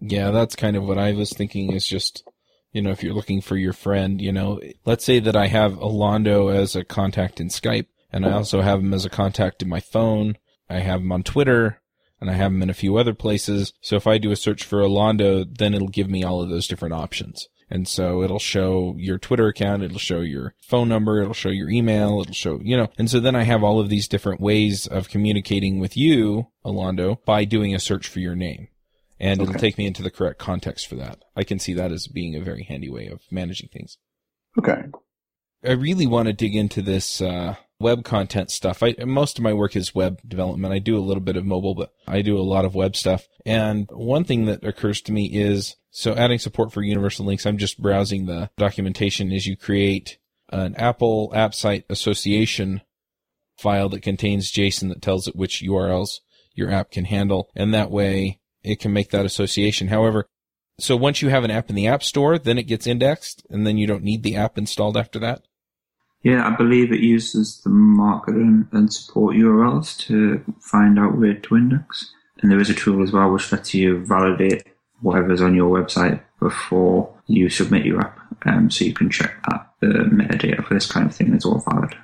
Yeah, 0.00 0.30
that's 0.30 0.54
kind 0.54 0.76
of 0.76 0.84
what 0.84 0.98
I 0.98 1.12
was 1.12 1.32
thinking 1.32 1.72
is 1.72 1.86
just 1.86 2.27
you 2.72 2.82
know, 2.82 2.90
if 2.90 3.02
you're 3.02 3.14
looking 3.14 3.40
for 3.40 3.56
your 3.56 3.72
friend, 3.72 4.20
you 4.20 4.32
know, 4.32 4.60
let's 4.84 5.04
say 5.04 5.20
that 5.20 5.36
I 5.36 5.46
have 5.46 5.72
Alondo 5.72 6.54
as 6.54 6.76
a 6.76 6.84
contact 6.84 7.40
in 7.40 7.48
Skype 7.48 7.86
and 8.12 8.24
I 8.26 8.32
also 8.32 8.60
have 8.60 8.80
him 8.80 8.94
as 8.94 9.04
a 9.04 9.10
contact 9.10 9.62
in 9.62 9.68
my 9.68 9.80
phone. 9.80 10.36
I 10.68 10.80
have 10.80 11.00
him 11.00 11.12
on 11.12 11.22
Twitter 11.22 11.80
and 12.20 12.30
I 12.30 12.34
have 12.34 12.52
him 12.52 12.62
in 12.62 12.70
a 12.70 12.74
few 12.74 12.96
other 12.96 13.14
places. 13.14 13.72
So 13.80 13.96
if 13.96 14.06
I 14.06 14.18
do 14.18 14.30
a 14.30 14.36
search 14.36 14.64
for 14.64 14.80
Alondo, 14.80 15.46
then 15.58 15.74
it'll 15.74 15.88
give 15.88 16.10
me 16.10 16.24
all 16.24 16.42
of 16.42 16.48
those 16.48 16.66
different 16.66 16.94
options. 16.94 17.48
And 17.70 17.86
so 17.86 18.22
it'll 18.22 18.38
show 18.38 18.94
your 18.96 19.18
Twitter 19.18 19.46
account, 19.46 19.82
it'll 19.82 19.98
show 19.98 20.20
your 20.20 20.54
phone 20.58 20.88
number, 20.88 21.20
it'll 21.20 21.34
show 21.34 21.50
your 21.50 21.68
email, 21.68 22.20
it'll 22.22 22.32
show, 22.32 22.60
you 22.62 22.78
know, 22.78 22.88
and 22.96 23.10
so 23.10 23.20
then 23.20 23.36
I 23.36 23.42
have 23.42 23.62
all 23.62 23.78
of 23.78 23.90
these 23.90 24.08
different 24.08 24.40
ways 24.40 24.86
of 24.86 25.10
communicating 25.10 25.78
with 25.78 25.94
you, 25.94 26.46
Alondo, 26.64 27.22
by 27.26 27.44
doing 27.44 27.74
a 27.74 27.78
search 27.78 28.08
for 28.08 28.20
your 28.20 28.34
name 28.34 28.68
and 29.20 29.40
okay. 29.40 29.48
it'll 29.48 29.60
take 29.60 29.78
me 29.78 29.86
into 29.86 30.02
the 30.02 30.10
correct 30.10 30.38
context 30.38 30.86
for 30.86 30.96
that. 30.96 31.22
I 31.36 31.44
can 31.44 31.58
see 31.58 31.74
that 31.74 31.92
as 31.92 32.06
being 32.06 32.34
a 32.34 32.40
very 32.40 32.64
handy 32.64 32.90
way 32.90 33.06
of 33.06 33.20
managing 33.30 33.68
things. 33.72 33.98
Okay. 34.58 34.84
I 35.64 35.72
really 35.72 36.06
want 36.06 36.26
to 36.26 36.32
dig 36.32 36.54
into 36.54 36.82
this 36.82 37.20
uh, 37.20 37.56
web 37.80 38.04
content 38.04 38.50
stuff. 38.50 38.82
I, 38.82 38.94
most 39.04 39.38
of 39.38 39.44
my 39.44 39.52
work 39.52 39.74
is 39.76 39.94
web 39.94 40.20
development. 40.26 40.72
I 40.72 40.78
do 40.78 40.96
a 40.96 41.02
little 41.02 41.22
bit 41.22 41.36
of 41.36 41.44
mobile, 41.44 41.74
but 41.74 41.92
I 42.06 42.22
do 42.22 42.38
a 42.38 42.42
lot 42.42 42.64
of 42.64 42.74
web 42.74 42.94
stuff. 42.94 43.26
And 43.44 43.88
one 43.92 44.24
thing 44.24 44.46
that 44.46 44.64
occurs 44.64 45.00
to 45.02 45.12
me 45.12 45.26
is, 45.32 45.76
so 45.90 46.14
adding 46.14 46.38
support 46.38 46.72
for 46.72 46.82
universal 46.82 47.26
links, 47.26 47.46
I'm 47.46 47.58
just 47.58 47.82
browsing 47.82 48.26
the 48.26 48.50
documentation 48.56 49.32
is 49.32 49.46
you 49.46 49.56
create 49.56 50.18
an 50.50 50.76
Apple 50.76 51.32
app 51.34 51.54
site 51.54 51.84
association 51.90 52.82
file 53.58 53.88
that 53.88 54.02
contains 54.02 54.52
JSON 54.52 54.88
that 54.88 55.02
tells 55.02 55.26
it 55.26 55.36
which 55.36 55.62
URLs 55.62 56.20
your 56.54 56.70
app 56.70 56.90
can 56.90 57.04
handle. 57.04 57.50
And 57.56 57.74
that 57.74 57.90
way 57.90 58.40
it 58.68 58.80
can 58.80 58.92
make 58.92 59.10
that 59.10 59.26
association. 59.26 59.88
However, 59.88 60.26
so 60.78 60.96
once 60.96 61.22
you 61.22 61.28
have 61.28 61.44
an 61.44 61.50
app 61.50 61.70
in 61.70 61.76
the 61.76 61.88
app 61.88 62.02
store, 62.02 62.38
then 62.38 62.58
it 62.58 62.64
gets 62.64 62.86
indexed 62.86 63.44
and 63.50 63.66
then 63.66 63.78
you 63.78 63.86
don't 63.86 64.04
need 64.04 64.22
the 64.22 64.36
app 64.36 64.56
installed 64.56 64.96
after 64.96 65.18
that. 65.18 65.42
Yeah, 66.22 66.46
I 66.46 66.54
believe 66.54 66.92
it 66.92 67.00
uses 67.00 67.60
the 67.62 67.70
market 67.70 68.34
and, 68.34 68.66
and 68.72 68.92
support 68.92 69.36
URLs 69.36 69.96
to 70.06 70.44
find 70.60 70.98
out 70.98 71.16
where 71.16 71.34
to 71.34 71.56
index. 71.56 72.12
And 72.40 72.50
there 72.50 72.60
is 72.60 72.70
a 72.70 72.74
tool 72.74 73.02
as 73.02 73.12
well 73.12 73.30
which 73.30 73.50
lets 73.50 73.74
you 73.74 74.04
validate 74.04 74.64
whatever's 75.00 75.42
on 75.42 75.54
your 75.54 75.70
website 75.76 76.20
before 76.40 77.12
you 77.26 77.48
submit 77.48 77.86
your 77.86 78.00
app. 78.00 78.18
Um, 78.46 78.70
so 78.70 78.84
you 78.84 78.94
can 78.94 79.10
check 79.10 79.34
that 79.48 79.70
the 79.80 79.86
metadata 79.86 80.64
for 80.64 80.74
this 80.74 80.90
kind 80.90 81.06
of 81.06 81.14
thing 81.14 81.34
is 81.34 81.44
all 81.44 81.64
valid. 81.68 81.94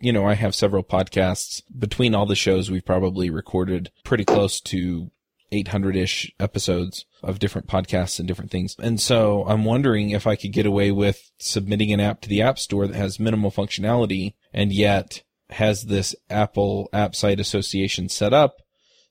You 0.00 0.12
know, 0.12 0.24
I 0.24 0.34
have 0.34 0.54
several 0.54 0.82
podcasts. 0.82 1.62
Between 1.76 2.14
all 2.14 2.26
the 2.26 2.34
shows, 2.34 2.70
we've 2.70 2.84
probably 2.84 3.28
recorded 3.28 3.90
pretty 4.04 4.24
close 4.24 4.60
to 4.62 5.10
800 5.52 5.96
ish 5.96 6.32
episodes 6.38 7.06
of 7.22 7.38
different 7.38 7.66
podcasts 7.66 8.18
and 8.18 8.28
different 8.28 8.50
things. 8.50 8.76
And 8.78 9.00
so 9.00 9.44
I'm 9.46 9.64
wondering 9.64 10.10
if 10.10 10.26
I 10.26 10.36
could 10.36 10.52
get 10.52 10.66
away 10.66 10.90
with 10.90 11.30
submitting 11.38 11.92
an 11.92 12.00
app 12.00 12.20
to 12.22 12.28
the 12.28 12.42
App 12.42 12.58
Store 12.58 12.86
that 12.86 12.96
has 12.96 13.20
minimal 13.20 13.50
functionality 13.50 14.34
and 14.52 14.72
yet 14.72 15.22
has 15.50 15.84
this 15.84 16.14
Apple 16.28 16.88
App 16.92 17.14
Site 17.14 17.40
Association 17.40 18.08
set 18.08 18.32
up. 18.32 18.56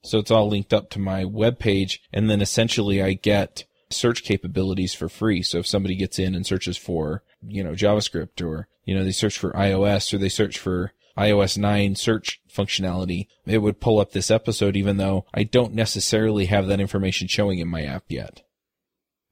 So 0.03 0.19
it's 0.19 0.31
all 0.31 0.47
linked 0.47 0.73
up 0.73 0.89
to 0.91 0.99
my 0.99 1.25
web 1.25 1.59
page. 1.59 2.01
And 2.13 2.29
then 2.29 2.41
essentially 2.41 3.01
I 3.01 3.13
get 3.13 3.65
search 3.89 4.23
capabilities 4.23 4.93
for 4.93 5.09
free. 5.09 5.41
So 5.41 5.59
if 5.59 5.67
somebody 5.67 5.95
gets 5.95 6.19
in 6.19 6.35
and 6.35 6.45
searches 6.45 6.77
for, 6.77 7.23
you 7.41 7.63
know, 7.63 7.71
JavaScript 7.71 8.45
or, 8.45 8.67
you 8.85 8.95
know, 8.95 9.03
they 9.03 9.11
search 9.11 9.37
for 9.37 9.51
iOS 9.51 10.13
or 10.13 10.17
they 10.17 10.29
search 10.29 10.57
for 10.57 10.93
iOS 11.19 11.57
9 11.57 11.95
search 11.95 12.41
functionality, 12.49 13.27
it 13.45 13.59
would 13.59 13.81
pull 13.81 13.99
up 13.99 14.11
this 14.11 14.31
episode 14.31 14.75
even 14.75 14.97
though 14.97 15.25
I 15.33 15.43
don't 15.43 15.73
necessarily 15.73 16.45
have 16.45 16.67
that 16.67 16.79
information 16.79 17.27
showing 17.27 17.59
in 17.59 17.67
my 17.67 17.83
app 17.83 18.05
yet. 18.07 18.41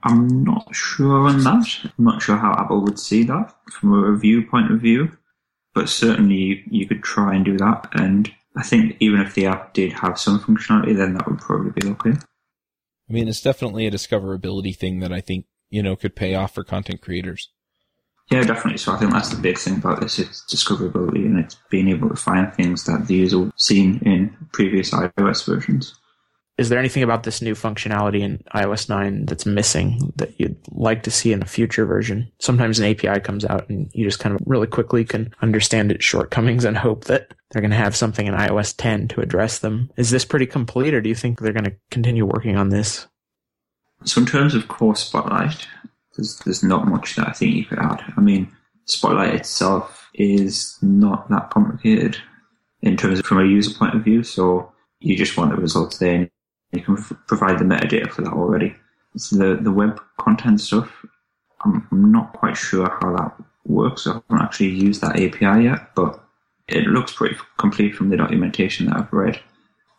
I'm 0.04 0.44
not 0.44 0.76
sure 0.76 1.28
on 1.28 1.44
that. 1.44 1.80
I'm 1.84 2.06
not 2.06 2.22
sure 2.22 2.38
how 2.38 2.54
Apple 2.54 2.82
would 2.82 3.00
see 3.00 3.24
that 3.24 3.54
from 3.72 3.94
a 3.94 4.12
review 4.12 4.46
point 4.46 4.72
of 4.72 4.80
view, 4.80 5.12
but 5.74 5.90
certainly 5.90 6.64
you 6.70 6.88
could 6.88 7.04
try 7.04 7.36
and 7.36 7.44
do 7.44 7.58
that. 7.58 7.90
And 7.94 8.32
I 8.56 8.64
think 8.64 8.98
even 9.00 9.22
if 9.22 9.34
the 9.34 9.48
app 9.48 9.74
did 9.74 9.94
have 9.94 10.20
some 10.20 10.40
functionality, 10.40 10.96
then 10.96 11.14
that 11.14 11.28
would 11.28 11.40
probably 11.40 11.72
be 11.72 11.88
okay. 11.90 12.14
I 13.10 13.14
mean, 13.14 13.28
it's 13.28 13.42
definitely 13.42 13.88
a 13.88 13.92
discoverability 13.92 14.76
thing 14.76 15.00
that 15.00 15.14
I 15.14 15.22
think, 15.22 15.46
you 15.70 15.82
know, 15.82 15.96
could 15.96 16.16
pay 16.16 16.36
off 16.36 16.54
for 16.54 16.64
content 16.64 17.02
creators. 17.02 17.50
Yeah, 18.30 18.44
definitely. 18.44 18.78
So 18.78 18.92
I 18.92 18.98
think 18.98 19.12
that's 19.12 19.30
the 19.30 19.42
big 19.42 19.58
thing 19.58 19.78
about 19.78 20.02
this 20.02 20.20
is 20.20 20.44
discoverability 20.50 21.26
and 21.26 21.40
it's 21.40 21.58
being 21.70 21.88
able 21.88 22.10
to 22.10 22.16
find 22.16 22.54
things 22.54 22.84
that 22.84 23.08
the 23.08 23.16
user 23.16 23.50
seen 23.56 24.00
in 24.06 24.36
previous 24.52 24.92
iOS 24.92 25.46
versions. 25.46 25.96
Is 26.58 26.70
there 26.70 26.80
anything 26.80 27.04
about 27.04 27.22
this 27.24 27.42
new 27.42 27.54
functionality 27.54 28.22
in 28.22 28.44
iOS 28.56 28.90
9 28.90 29.28
that's 29.28 29.46
missing 29.46 30.12
that 30.16 30.40
you'd 30.40 30.58
like 30.72 31.04
to 31.04 31.12
see 31.12 31.32
in 31.32 31.44
a 31.44 31.46
future 31.46 31.86
version? 31.86 32.32
Sometimes 32.40 32.80
an 32.80 32.90
API 32.90 33.20
comes 33.20 33.46
out 33.46 33.70
and 33.70 33.92
you 33.94 34.04
just 34.04 34.20
kind 34.20 34.34
of 34.34 34.42
really 34.46 34.66
quickly 34.66 35.06
can 35.06 35.34
understand 35.42 35.92
its 35.92 36.04
shortcomings 36.04 36.66
and 36.66 36.76
hope 36.76 37.06
that 37.06 37.34
they're 37.52 37.62
going 37.62 37.72
to 37.72 37.78
have 37.78 37.96
something 37.96 38.26
in 38.26 38.34
iOS 38.34 38.74
10 38.76 39.08
to 39.10 39.22
address 39.22 39.60
them. 39.60 39.92
Is 39.98 40.10
this 40.10 40.26
pretty 40.26 40.48
complete 40.48 40.96
or 40.96 41.00
do 41.00 41.10
you 41.10 41.16
think 41.16 41.40
they're 41.40 41.54
going 41.54 41.64
to 41.64 41.76
continue 41.92 42.26
working 42.26 42.58
on 42.58 42.70
this? 42.70 43.08
So 44.04 44.22
in 44.22 44.28
terms 44.28 44.56
of 44.56 44.68
core 44.68 44.96
Spotlight, 44.96 45.68
there's, 46.18 46.38
there's 46.40 46.64
not 46.64 46.88
much 46.88 47.16
that 47.16 47.28
I 47.28 47.32
think 47.32 47.56
you 47.56 47.66
could 47.66 47.80
add. 47.80 48.04
I 48.18 48.22
mean, 48.22 48.52
Spotlight 48.86 49.36
itself 49.36 50.10
is 50.14 50.78
not 50.82 51.30
that 51.30 51.50
complicated 51.50 52.18
in 52.82 52.96
terms 52.96 53.20
of 53.20 53.26
from 53.26 53.40
a 53.40 53.46
user 53.46 53.78
point 53.78 53.96
of 53.96 54.04
view. 54.04 54.24
So 54.24 54.72
you 55.00 55.18
just 55.18 55.38
want 55.38 55.52
the 55.52 55.62
results 55.62 55.98
there 55.98 56.16
and 56.16 56.30
you 56.72 56.82
can 56.82 56.98
f- 56.98 57.14
provide 57.28 57.60
the 57.60 57.66
metadata 57.66 58.10
for 58.10 58.22
that 58.22 58.34
already. 58.34 58.76
So 59.18 59.36
the, 59.36 59.62
the 59.62 59.72
web 59.72 60.02
content 60.20 60.62
stuff, 60.62 61.06
I'm, 61.66 61.88
I'm 61.92 62.12
not 62.12 62.34
quite 62.34 62.56
sure 62.56 62.90
how 63.02 63.16
that 63.16 63.36
works. 63.66 64.08
I 64.08 64.14
haven't 64.14 64.42
actually 64.42 64.70
used 64.70 65.02
that 65.02 65.18
API 65.18 65.66
yet, 65.66 65.94
but 65.96 66.24
it 66.68 66.88
looks 66.88 67.14
pretty 67.14 67.36
complete 67.58 67.96
from 67.96 68.10
the 68.10 68.18
documentation 68.18 68.86
that 68.88 68.98
I've 68.98 69.14
read. 69.14 69.40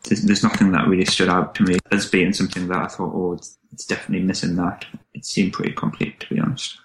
There's, 0.09 0.23
there's 0.23 0.43
nothing 0.43 0.73
that 0.73 0.89
really 0.89 1.05
stood 1.05 1.29
out 1.29 1.55
to 1.57 1.63
me 1.63 1.79
as 1.93 2.11
being 2.11 2.33
something 2.33 2.69
that 2.69 2.79
I 2.79 2.87
thought, 2.87 3.13
oh, 3.15 3.35
it's, 3.35 3.59
it's 3.73 3.87
definitely 3.87 4.27
missing 4.27 4.57
that. 4.57 4.85
It 5.15 5.25
seemed 5.25 5.53
pretty 5.53 5.73
complete, 5.73 6.21
to 6.21 6.35
be 6.35 6.41
honest. 6.41 6.79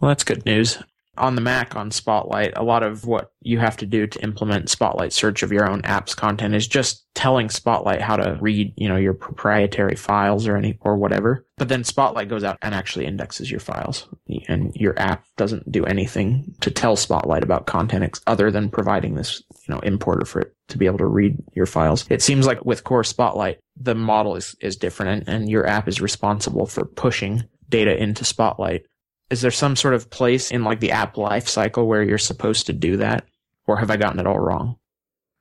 Well, 0.00 0.10
that's 0.10 0.24
good 0.24 0.44
news. 0.44 0.78
On 1.20 1.34
the 1.34 1.42
Mac, 1.42 1.76
on 1.76 1.90
Spotlight, 1.90 2.54
a 2.56 2.62
lot 2.62 2.82
of 2.82 3.04
what 3.04 3.32
you 3.42 3.58
have 3.58 3.76
to 3.76 3.86
do 3.86 4.06
to 4.06 4.22
implement 4.22 4.70
Spotlight 4.70 5.12
search 5.12 5.42
of 5.42 5.52
your 5.52 5.68
own 5.68 5.82
app's 5.84 6.14
content 6.14 6.54
is 6.54 6.66
just 6.66 7.04
telling 7.14 7.50
Spotlight 7.50 8.00
how 8.00 8.16
to 8.16 8.38
read, 8.40 8.72
you 8.76 8.88
know, 8.88 8.96
your 8.96 9.12
proprietary 9.12 9.96
files 9.96 10.48
or 10.48 10.56
any 10.56 10.78
or 10.80 10.96
whatever. 10.96 11.46
But 11.58 11.68
then 11.68 11.84
Spotlight 11.84 12.30
goes 12.30 12.42
out 12.42 12.56
and 12.62 12.74
actually 12.74 13.04
indexes 13.04 13.50
your 13.50 13.60
files, 13.60 14.08
and 14.48 14.74
your 14.74 14.98
app 14.98 15.24
doesn't 15.36 15.70
do 15.70 15.84
anything 15.84 16.54
to 16.62 16.70
tell 16.70 16.96
Spotlight 16.96 17.42
about 17.42 17.66
content 17.66 18.18
other 18.26 18.50
than 18.50 18.70
providing 18.70 19.14
this, 19.14 19.42
you 19.68 19.74
know, 19.74 19.80
importer 19.80 20.24
for 20.24 20.40
it 20.40 20.56
to 20.68 20.78
be 20.78 20.86
able 20.86 20.98
to 20.98 21.06
read 21.06 21.36
your 21.54 21.66
files. 21.66 22.06
It 22.08 22.22
seems 22.22 22.46
like 22.46 22.64
with 22.64 22.84
Core 22.84 23.04
Spotlight, 23.04 23.60
the 23.76 23.94
model 23.94 24.36
is 24.36 24.56
is 24.60 24.76
different, 24.76 25.28
and, 25.28 25.42
and 25.42 25.50
your 25.50 25.66
app 25.66 25.86
is 25.86 26.00
responsible 26.00 26.64
for 26.64 26.86
pushing 26.86 27.44
data 27.68 27.96
into 27.96 28.24
Spotlight. 28.24 28.86
Is 29.30 29.40
there 29.40 29.50
some 29.50 29.76
sort 29.76 29.94
of 29.94 30.10
place 30.10 30.50
in 30.50 30.64
like 30.64 30.80
the 30.80 30.90
app 30.90 31.16
life 31.16 31.48
cycle 31.48 31.86
where 31.86 32.02
you're 32.02 32.18
supposed 32.18 32.66
to 32.66 32.72
do 32.72 32.96
that? 32.98 33.24
Or 33.66 33.76
have 33.76 33.90
I 33.90 33.96
gotten 33.96 34.18
it 34.18 34.26
all 34.26 34.38
wrong? 34.38 34.76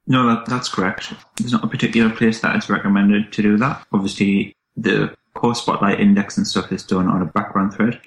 No, 0.06 0.28
that, 0.28 0.45
that's 0.45 0.69
correct. 0.69 1.13
There's 1.38 1.52
not 1.52 1.63
a 1.63 1.67
particular 1.67 2.10
place 2.10 2.41
that 2.41 2.56
is 2.56 2.69
recommended 2.69 3.32
to 3.34 3.41
do 3.41 3.58
that. 3.58 3.86
Obviously, 3.91 4.56
the 4.75 5.15
core 5.34 5.56
spotlight 5.56 5.99
index 5.99 6.38
and 6.38 6.47
stuff 6.47 6.71
is 6.71 6.84
done 6.84 7.08
on 7.08 7.21
a 7.21 7.25
background 7.25 7.73
thread, 7.73 7.99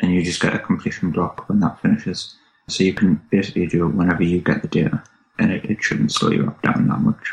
and 0.00 0.12
you 0.12 0.22
just 0.22 0.40
get 0.40 0.54
a 0.54 0.58
completion 0.58 1.10
block 1.10 1.48
when 1.48 1.60
that 1.60 1.80
finishes. 1.80 2.34
So 2.68 2.84
you 2.84 2.92
can 2.92 3.20
basically 3.30 3.66
do 3.66 3.86
it 3.86 3.94
whenever 3.94 4.22
you 4.22 4.40
get 4.40 4.62
the 4.62 4.68
data, 4.68 5.02
and 5.38 5.52
it, 5.52 5.64
it 5.64 5.82
shouldn't 5.82 6.12
slow 6.12 6.30
you 6.30 6.46
up 6.46 6.60
down 6.62 6.88
that 6.88 7.00
much. 7.00 7.32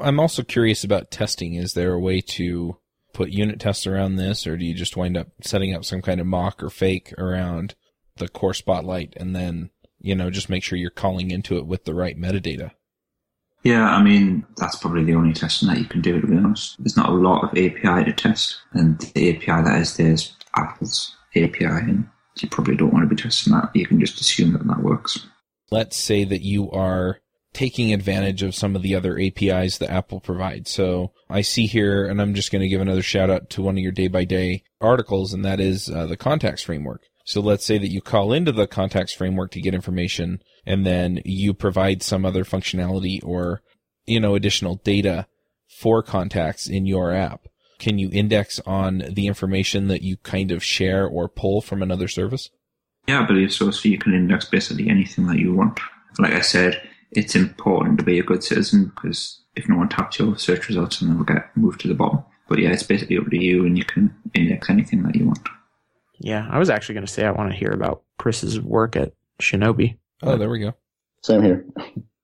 I'm 0.00 0.18
also 0.18 0.42
curious 0.42 0.82
about 0.82 1.10
testing. 1.10 1.54
Is 1.54 1.74
there 1.74 1.92
a 1.92 2.00
way 2.00 2.20
to 2.20 2.78
put 3.14 3.30
unit 3.30 3.60
tests 3.60 3.86
around 3.86 4.16
this, 4.16 4.46
or 4.46 4.56
do 4.56 4.66
you 4.66 4.74
just 4.74 4.96
wind 4.96 5.16
up 5.16 5.28
setting 5.42 5.74
up 5.74 5.84
some 5.84 6.02
kind 6.02 6.20
of 6.20 6.26
mock 6.26 6.62
or 6.62 6.68
fake 6.68 7.14
around 7.16 7.74
the 8.16 8.28
core 8.28 8.54
spotlight 8.54 9.14
and 9.16 9.34
then, 9.34 9.70
you 9.98 10.14
know, 10.14 10.30
just 10.30 10.50
make 10.50 10.62
sure 10.62 10.76
you're 10.76 10.90
calling 10.90 11.30
into 11.30 11.56
it 11.56 11.66
with 11.66 11.84
the 11.84 11.94
right 11.94 12.18
metadata? 12.18 12.72
Yeah, 13.62 13.88
I 13.88 14.02
mean, 14.02 14.44
that's 14.58 14.76
probably 14.76 15.04
the 15.04 15.14
only 15.14 15.32
testing 15.32 15.68
that 15.68 15.78
you 15.78 15.86
can 15.86 16.02
do, 16.02 16.20
to 16.20 16.26
be 16.26 16.36
honest. 16.36 16.76
There's 16.78 16.98
not 16.98 17.08
a 17.08 17.12
lot 17.12 17.44
of 17.44 17.50
API 17.50 18.04
to 18.04 18.12
test, 18.12 18.60
and 18.72 19.00
the 19.14 19.30
API 19.30 19.62
that 19.62 19.80
is 19.80 19.96
there 19.96 20.12
is 20.12 20.32
Apple's 20.54 21.16
API, 21.34 21.64
and 21.64 22.06
you 22.40 22.48
probably 22.50 22.76
don't 22.76 22.92
want 22.92 23.08
to 23.08 23.14
be 23.14 23.20
testing 23.20 23.54
that. 23.54 23.70
You 23.74 23.86
can 23.86 23.98
just 23.98 24.20
assume 24.20 24.52
that 24.52 24.66
that 24.66 24.82
works. 24.82 25.26
Let's 25.70 25.96
say 25.96 26.24
that 26.24 26.42
you 26.42 26.70
are 26.72 27.20
taking 27.54 27.92
advantage 27.92 28.42
of 28.42 28.54
some 28.54 28.76
of 28.76 28.82
the 28.82 28.94
other 28.94 29.18
APIs 29.18 29.78
that 29.78 29.90
Apple 29.90 30.20
provides. 30.20 30.70
So 30.70 31.12
I 31.30 31.40
see 31.40 31.66
here, 31.66 32.06
and 32.06 32.20
I'm 32.20 32.34
just 32.34 32.52
going 32.52 32.62
to 32.62 32.68
give 32.68 32.80
another 32.80 33.02
shout 33.02 33.30
out 33.30 33.48
to 33.50 33.62
one 33.62 33.76
of 33.76 33.82
your 33.82 33.92
day 33.92 34.08
by 34.08 34.24
day 34.24 34.64
articles, 34.80 35.32
and 35.32 35.44
that 35.44 35.60
is 35.60 35.88
uh, 35.88 36.06
the 36.06 36.16
contacts 36.16 36.62
framework. 36.62 37.02
So 37.24 37.40
let's 37.40 37.64
say 37.64 37.78
that 37.78 37.90
you 37.90 38.02
call 38.02 38.32
into 38.32 38.52
the 38.52 38.66
contacts 38.66 39.14
framework 39.14 39.50
to 39.52 39.60
get 39.60 39.74
information 39.74 40.40
and 40.66 40.84
then 40.84 41.20
you 41.24 41.54
provide 41.54 42.02
some 42.02 42.24
other 42.24 42.44
functionality 42.44 43.18
or, 43.24 43.62
you 44.04 44.20
know, 44.20 44.34
additional 44.34 44.76
data 44.76 45.26
for 45.80 46.02
contacts 46.02 46.68
in 46.68 46.84
your 46.84 47.12
app. 47.12 47.46
Can 47.78 47.98
you 47.98 48.10
index 48.12 48.60
on 48.66 49.04
the 49.10 49.26
information 49.26 49.88
that 49.88 50.02
you 50.02 50.16
kind 50.18 50.52
of 50.52 50.62
share 50.62 51.06
or 51.06 51.28
pull 51.28 51.60
from 51.60 51.82
another 51.82 52.08
service? 52.08 52.50
Yeah, 53.06 53.26
believe 53.26 53.52
so. 53.52 53.70
So 53.70 53.88
you 53.88 53.98
can 53.98 54.14
index 54.14 54.44
basically 54.44 54.88
anything 54.88 55.26
that 55.26 55.38
you 55.38 55.54
want. 55.54 55.80
Like 56.18 56.32
I 56.32 56.40
said, 56.40 56.80
it's 57.14 57.34
important 57.34 57.98
to 57.98 58.04
be 58.04 58.18
a 58.18 58.22
good 58.22 58.42
citizen 58.42 58.92
because 58.94 59.40
if 59.56 59.68
no 59.68 59.76
one 59.76 59.88
taps 59.88 60.18
your 60.18 60.36
search 60.36 60.68
results, 60.68 61.00
then 61.00 61.14
they'll 61.14 61.24
get 61.24 61.56
moved 61.56 61.80
to 61.80 61.88
the 61.88 61.94
bottom. 61.94 62.22
But 62.48 62.58
yeah, 62.58 62.70
it's 62.70 62.82
basically 62.82 63.18
up 63.18 63.30
to 63.30 63.42
you, 63.42 63.64
and 63.64 63.78
you 63.78 63.84
can 63.84 64.14
index 64.34 64.68
anything 64.68 65.02
that 65.04 65.14
you 65.14 65.26
want. 65.26 65.48
Yeah, 66.18 66.46
I 66.50 66.58
was 66.58 66.70
actually 66.70 66.94
going 66.94 67.06
to 67.06 67.12
say 67.12 67.24
I 67.24 67.30
want 67.30 67.50
to 67.50 67.56
hear 67.56 67.70
about 67.70 68.02
Chris's 68.18 68.60
work 68.60 68.96
at 68.96 69.12
Shinobi. 69.40 69.96
Oh, 70.22 70.36
there 70.36 70.50
we 70.50 70.60
go. 70.60 70.74
Same 71.22 71.42
here. 71.42 71.64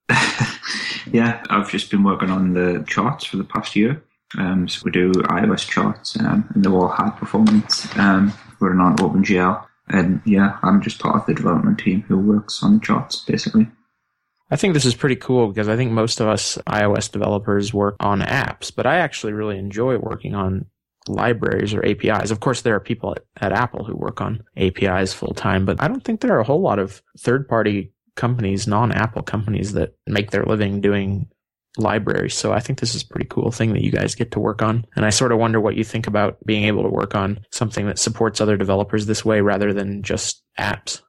yeah, 1.11 1.43
I've 1.49 1.69
just 1.69 1.89
been 1.89 2.03
working 2.03 2.29
on 2.29 2.53
the 2.53 2.85
charts 2.87 3.25
for 3.25 3.37
the 3.37 3.43
past 3.43 3.75
year. 3.75 4.03
Um, 4.37 4.67
so 4.67 4.81
we 4.85 4.91
do 4.91 5.11
iOS 5.11 5.67
charts, 5.67 6.17
um, 6.19 6.47
and 6.53 6.63
they're 6.63 6.71
all 6.71 6.87
high 6.87 7.09
performance, 7.09 7.87
um, 7.97 8.31
running 8.59 8.79
on 8.79 8.95
OpenGL. 8.97 9.65
And 9.89 10.21
yeah, 10.25 10.57
I'm 10.63 10.81
just 10.81 10.99
part 10.99 11.15
of 11.15 11.25
the 11.25 11.33
development 11.33 11.79
team 11.79 12.03
who 12.03 12.17
works 12.17 12.63
on 12.63 12.75
the 12.75 12.79
charts, 12.79 13.17
basically. 13.25 13.67
I 14.51 14.57
think 14.57 14.73
this 14.73 14.85
is 14.85 14.93
pretty 14.93 15.15
cool 15.15 15.47
because 15.47 15.69
I 15.69 15.77
think 15.77 15.91
most 15.91 16.19
of 16.19 16.27
us 16.27 16.57
iOS 16.67 17.09
developers 17.09 17.73
work 17.73 17.95
on 18.01 18.19
apps, 18.19 18.71
but 18.75 18.85
I 18.85 18.97
actually 18.97 19.31
really 19.31 19.57
enjoy 19.57 19.97
working 19.97 20.35
on 20.35 20.65
libraries 21.07 21.73
or 21.73 21.85
APIs. 21.85 22.31
Of 22.31 22.41
course, 22.41 22.61
there 22.61 22.75
are 22.75 22.81
people 22.81 23.15
at, 23.15 23.23
at 23.37 23.53
Apple 23.53 23.85
who 23.85 23.95
work 23.95 24.19
on 24.19 24.43
APIs 24.57 25.13
full 25.13 25.33
time, 25.33 25.65
but 25.65 25.81
I 25.81 25.87
don't 25.87 26.03
think 26.03 26.19
there 26.19 26.35
are 26.35 26.41
a 26.41 26.45
whole 26.45 26.61
lot 26.61 26.79
of 26.79 27.01
third 27.17 27.47
party 27.47 27.93
companies, 28.15 28.67
non 28.67 28.91
Apple 28.91 29.23
companies 29.23 29.71
that 29.73 29.95
make 30.05 30.31
their 30.31 30.43
living 30.43 30.81
doing 30.81 31.29
libraries. 31.77 32.35
So 32.35 32.51
I 32.51 32.59
think 32.59 32.79
this 32.79 32.93
is 32.93 33.03
a 33.03 33.07
pretty 33.07 33.27
cool 33.27 33.51
thing 33.51 33.71
that 33.73 33.83
you 33.83 33.91
guys 33.91 34.15
get 34.15 34.31
to 34.31 34.39
work 34.39 34.61
on. 34.61 34.85
And 34.97 35.05
I 35.05 35.09
sort 35.09 35.31
of 35.31 35.39
wonder 35.39 35.61
what 35.61 35.75
you 35.75 35.85
think 35.85 36.07
about 36.07 36.37
being 36.45 36.65
able 36.65 36.83
to 36.83 36.89
work 36.89 37.15
on 37.15 37.45
something 37.51 37.87
that 37.87 37.97
supports 37.99 38.41
other 38.41 38.57
developers 38.57 39.05
this 39.05 39.23
way 39.23 39.39
rather 39.39 39.71
than 39.71 40.03
just 40.03 40.43
apps. 40.59 41.01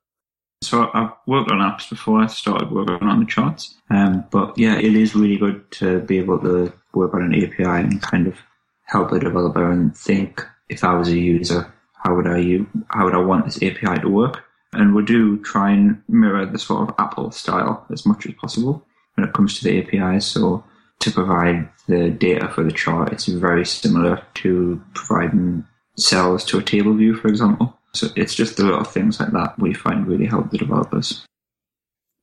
So 0.63 0.91
I've 0.95 1.11
worked 1.27 1.51
on 1.51 1.59
apps 1.59 1.91
before 1.91 2.21
I 2.21 2.27
started 2.27 2.71
working 2.71 3.09
on 3.09 3.21
the 3.21 3.27
charts. 3.27 3.75
Um, 3.91 4.25
but 4.31 4.57
yeah, 4.57 4.79
it 4.79 4.95
is 4.95 5.15
really 5.15 5.37
good 5.37 5.71
to 5.73 6.01
be 6.01 6.19
able 6.19 6.39
to 6.41 6.73
work 6.95 7.15
on 7.15 7.23
an 7.23 7.35
API 7.35 7.65
and 7.65 8.01
kind 8.01 8.27
of 8.27 8.37
help 8.85 9.13
a 9.13 9.19
developer 9.19 9.71
and 9.71 9.97
think 9.97 10.47
if 10.69 10.85
I 10.85 10.95
was 10.95 11.09
a 11.09 11.19
user, 11.19 11.73
how 12.03 12.15
would 12.15 12.27
I 12.27 12.39
use, 12.39 12.67
how 12.89 13.05
would 13.05 13.15
I 13.15 13.19
want 13.19 13.45
this 13.45 13.57
API 13.57 14.01
to 14.01 14.09
work? 14.09 14.45
And 14.73 14.95
we 14.95 15.05
do 15.05 15.43
try 15.43 15.71
and 15.71 16.03
mirror 16.09 16.47
the 16.47 16.59
sort 16.59 16.89
of 16.89 16.95
Apple 16.99 17.31
style 17.31 17.87
as 17.93 18.07
much 18.07 18.27
as 18.27 18.35
possible 18.35 18.87
when 19.15 19.29
it 19.29 19.35
comes 19.35 19.59
to 19.59 19.65
the 19.65 19.79
APIs. 19.81 20.27
So 20.27 20.65
to 21.01 21.11
provide 21.11 21.69
the 21.89 22.11
data 22.11 22.49
for 22.49 22.63
the 22.63 22.73
chart, 22.73 23.13
it's 23.13 23.27
very 23.27 23.67
similar 23.67 24.23
to 24.35 24.83
providing 24.95 25.67
cells 25.97 26.45
to 26.47 26.59
a 26.59 26.63
table 26.63 26.95
view, 26.95 27.15
for 27.15 27.29
example. 27.29 27.77
So 27.95 28.09
it's 28.17 28.35
just 28.35 28.59
a 28.59 28.65
lot 28.65 28.81
of 28.81 28.93
things 28.93 29.21
like 29.21 29.33
that 29.33 29.59
we 29.59 29.75
find 29.75 30.07
really 30.07 30.27
help 30.27 30.51
the 30.51 30.59
developers. 30.59 31.27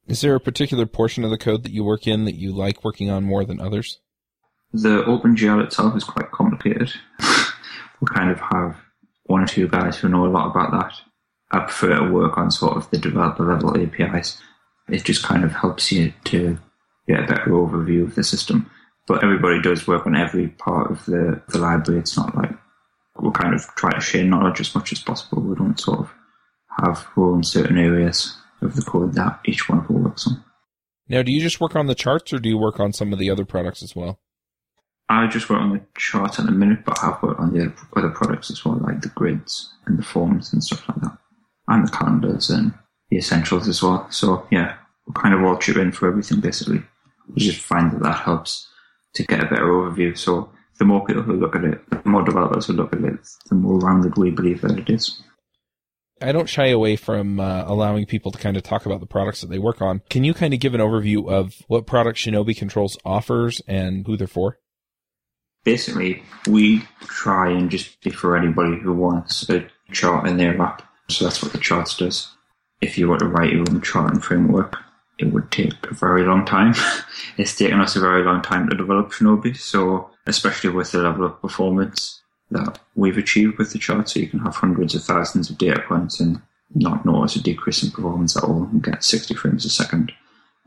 Is 0.08 0.21
there 0.21 0.34
a 0.34 0.39
particular 0.39 0.88
portion 0.88 1.23
of 1.23 1.29
the 1.29 1.38
code 1.38 1.63
that 1.63 1.71
you 1.71 1.84
work 1.84 2.08
in 2.08 2.25
that 2.25 2.36
you 2.36 2.51
like 2.51 2.84
working 2.84 3.10
on 3.12 3.23
more 3.23 3.45
than 3.45 3.62
others? 3.62 3.99
The 4.73 5.03
OpenGL 5.03 5.63
itself 5.63 5.95
is 5.95 6.03
quite 6.03 6.32
complicated. 6.32 6.91
we 8.01 8.08
kind 8.08 8.32
of 8.32 8.39
have 8.39 8.77
one 9.25 9.43
or 9.43 9.47
two 9.47 9.67
guys 9.67 9.97
who 9.97 10.10
know 10.10 10.25
a 10.25 10.27
lot 10.27 10.49
about 10.49 10.71
that. 10.71 10.93
I 11.51 11.60
prefer 11.60 11.99
to 11.99 12.12
work 12.12 12.38
on 12.38 12.49
sort 12.49 12.77
of 12.77 12.89
the 12.89 12.97
developer 12.97 13.45
level 13.45 13.79
APIs. 13.79 14.39
It 14.88 15.03
just 15.03 15.23
kind 15.23 15.43
of 15.43 15.51
helps 15.51 15.91
you 15.91 16.13
to 16.25 16.58
get 17.08 17.23
a 17.23 17.27
better 17.27 17.51
overview 17.51 18.03
of 18.03 18.15
the 18.15 18.23
system. 18.23 18.69
But 19.08 19.23
everybody 19.23 19.62
does 19.62 19.88
work 19.88 20.05
on 20.05 20.15
every 20.15 20.49
part 20.49 20.91
of 20.91 21.05
the, 21.05 21.41
the 21.49 21.60
library. 21.60 21.99
It's 21.99 22.17
not 22.17 22.36
like 22.36 22.51
we'll 23.21 23.32
kind 23.32 23.53
of 23.53 23.65
try 23.75 23.91
to 23.91 24.01
share 24.01 24.23
knowledge 24.23 24.60
as 24.60 24.73
much 24.75 24.91
as 24.91 24.99
possible. 24.99 25.41
We 25.41 25.55
don't 25.55 25.79
sort 25.79 25.99
of 25.99 26.12
have 26.84 27.08
our 27.17 27.32
own 27.32 27.43
certain 27.43 27.77
areas 27.77 28.38
of 28.62 28.75
the 28.75 28.82
code 28.82 29.13
that 29.13 29.39
each 29.45 29.69
one 29.69 29.79
of 29.79 29.86
us 29.86 29.89
works 29.89 30.27
on. 30.27 30.43
Now, 31.08 31.23
do 31.23 31.32
you 31.32 31.41
just 31.41 31.60
work 31.60 31.75
on 31.75 31.88
the 31.88 31.95
charts 31.95 32.32
or 32.34 32.39
do 32.39 32.49
you 32.49 32.58
work 32.58 32.79
on 32.79 32.93
some 32.93 33.12
of 33.13 33.19
the 33.19 33.29
other 33.29 33.45
products 33.45 33.82
as 33.82 33.95
well? 33.95 34.19
I 35.10 35.25
just 35.25 35.49
work 35.49 35.60
on 35.60 35.71
the 35.71 35.82
chart 35.97 36.39
at 36.39 36.45
the 36.45 36.51
minute, 36.51 36.86
but 36.86 36.99
I 37.01 37.08
have 37.08 37.23
worked 37.23 37.39
on 37.39 37.51
the 37.51 37.73
other 37.95 38.10
products 38.10 38.51
as 38.51 38.63
well, 38.63 38.77
like 38.77 39.01
the 39.01 39.10
grids 39.10 39.73
and 39.88 39.97
the 39.97 40.03
forms 40.03 40.53
and 40.53 40.63
stuff 40.63 40.88
like 40.88 41.01
that, 41.01 41.17
and 41.67 41.88
the 41.88 41.91
calendars 41.91 42.51
and 42.51 42.73
the 43.10 43.17
essentials 43.17 43.67
as 43.67 43.82
well. 43.82 44.10
So 44.12 44.47
yeah, 44.51 44.75
we 45.08 45.13
kind 45.13 45.34
of 45.34 45.43
all 45.43 45.58
chip 45.58 45.77
in 45.77 45.91
for 45.91 46.08
everything 46.08 46.41
basically. 46.41 46.84
We 47.27 47.41
just 47.41 47.60
find 47.60 47.91
that 47.91 48.03
that 48.03 48.19
helps 48.19 48.67
to 49.15 49.23
get 49.23 49.43
a 49.43 49.47
better 49.47 49.65
overview. 49.65 50.15
So 50.15 50.51
the 50.80 50.86
more 50.86 51.06
people 51.06 51.22
who 51.22 51.34
look 51.34 51.56
at 51.56 51.63
it, 51.63 51.88
the 51.89 52.10
more 52.10 52.24
developers 52.24 52.65
who 52.65 52.74
look 52.74 52.94
at 52.94 53.04
it, 53.04 53.20
the 53.50 53.56
more 53.56 53.78
rounded 53.80 54.18
we 54.18 54.32
believe 54.32 54.62
that 54.62 54.80
it 54.80 54.89
is. 54.89 55.22
I 56.22 56.32
don't 56.32 56.50
shy 56.50 56.68
away 56.68 56.96
from 56.96 57.39
uh, 57.39 57.63
allowing 57.65 58.06
people 58.06 58.32
to 58.32 58.38
kind 58.38 58.58
of 58.58 58.63
talk 58.63 58.86
about 58.86 59.00
the 59.00 59.06
products 59.06 59.42
that 59.42 59.50
they 59.50 59.60
work 59.60 59.82
on. 59.82 60.02
Can 60.10 60.24
you 60.24 60.34
kind 60.34 60.54
of 60.54 60.60
give 60.60 60.74
an 60.74 60.82
overview 60.82 61.30
of 61.30 61.54
what 61.68 61.86
products 61.86 62.22
Shinobi 62.22 62.58
Controls 62.58 62.98
offers 63.06 63.62
and 63.68 64.06
who 64.06 64.18
they're 64.18 64.28
for? 64.28 64.58
Basically, 65.63 66.24
we 66.48 66.84
try 67.02 67.52
and 67.52 67.70
just 67.70 68.02
be 68.02 68.10
for 68.10 68.36
anybody 68.36 68.80
who 68.80 68.94
wants 68.94 69.50
a 69.50 69.68
chart 69.92 70.28
in 70.28 70.38
their 70.38 70.60
app. 70.62 70.84
So 71.10 71.26
that's 71.26 71.42
what 71.42 71.52
the 71.52 71.58
charts 71.58 71.98
does. 71.98 72.30
If 72.82 72.98
you 72.98 73.10
were 73.10 73.18
to 73.18 73.26
write 73.26 73.52
your 73.52 73.65
own 73.70 73.82
charting 73.82 74.22
framework, 74.22 74.78
it 75.19 75.34
would 75.34 75.51
take 75.51 75.73
a 75.84 75.93
very 75.93 76.23
long 76.23 76.45
time. 76.45 76.73
it's 77.38 77.55
taken 77.55 77.79
us 77.82 77.95
a 77.95 77.99
very 77.99 78.23
long 78.23 78.41
time 78.41 78.69
to 78.69 78.75
develop 78.75 79.12
Shinobi, 79.12 79.55
so 79.55 80.10
especially 80.25 80.69
with 80.69 80.91
the 80.91 80.99
level 80.99 81.25
of 81.25 81.41
performance 81.41 82.21
that 82.51 82.79
we've 82.95 83.17
achieved 83.17 83.58
with 83.58 83.73
the 83.73 83.79
chart, 83.79 84.10
so 84.10 84.19
you 84.19 84.27
can 84.27 84.39
have 84.39 84.55
hundreds 84.55 84.95
of 84.95 85.03
thousands 85.03 85.49
of 85.49 85.58
data 85.58 85.84
points 85.88 86.19
and 86.19 86.41
not 86.73 87.05
notice 87.05 87.36
a 87.36 87.43
decrease 87.43 87.84
in 87.84 87.91
performance 87.91 88.36
at 88.38 88.43
all 88.43 88.63
and 88.63 88.84
get 88.84 89.03
60 89.03 89.34
frames 89.36 89.65
a 89.65 89.69
second. 89.69 90.12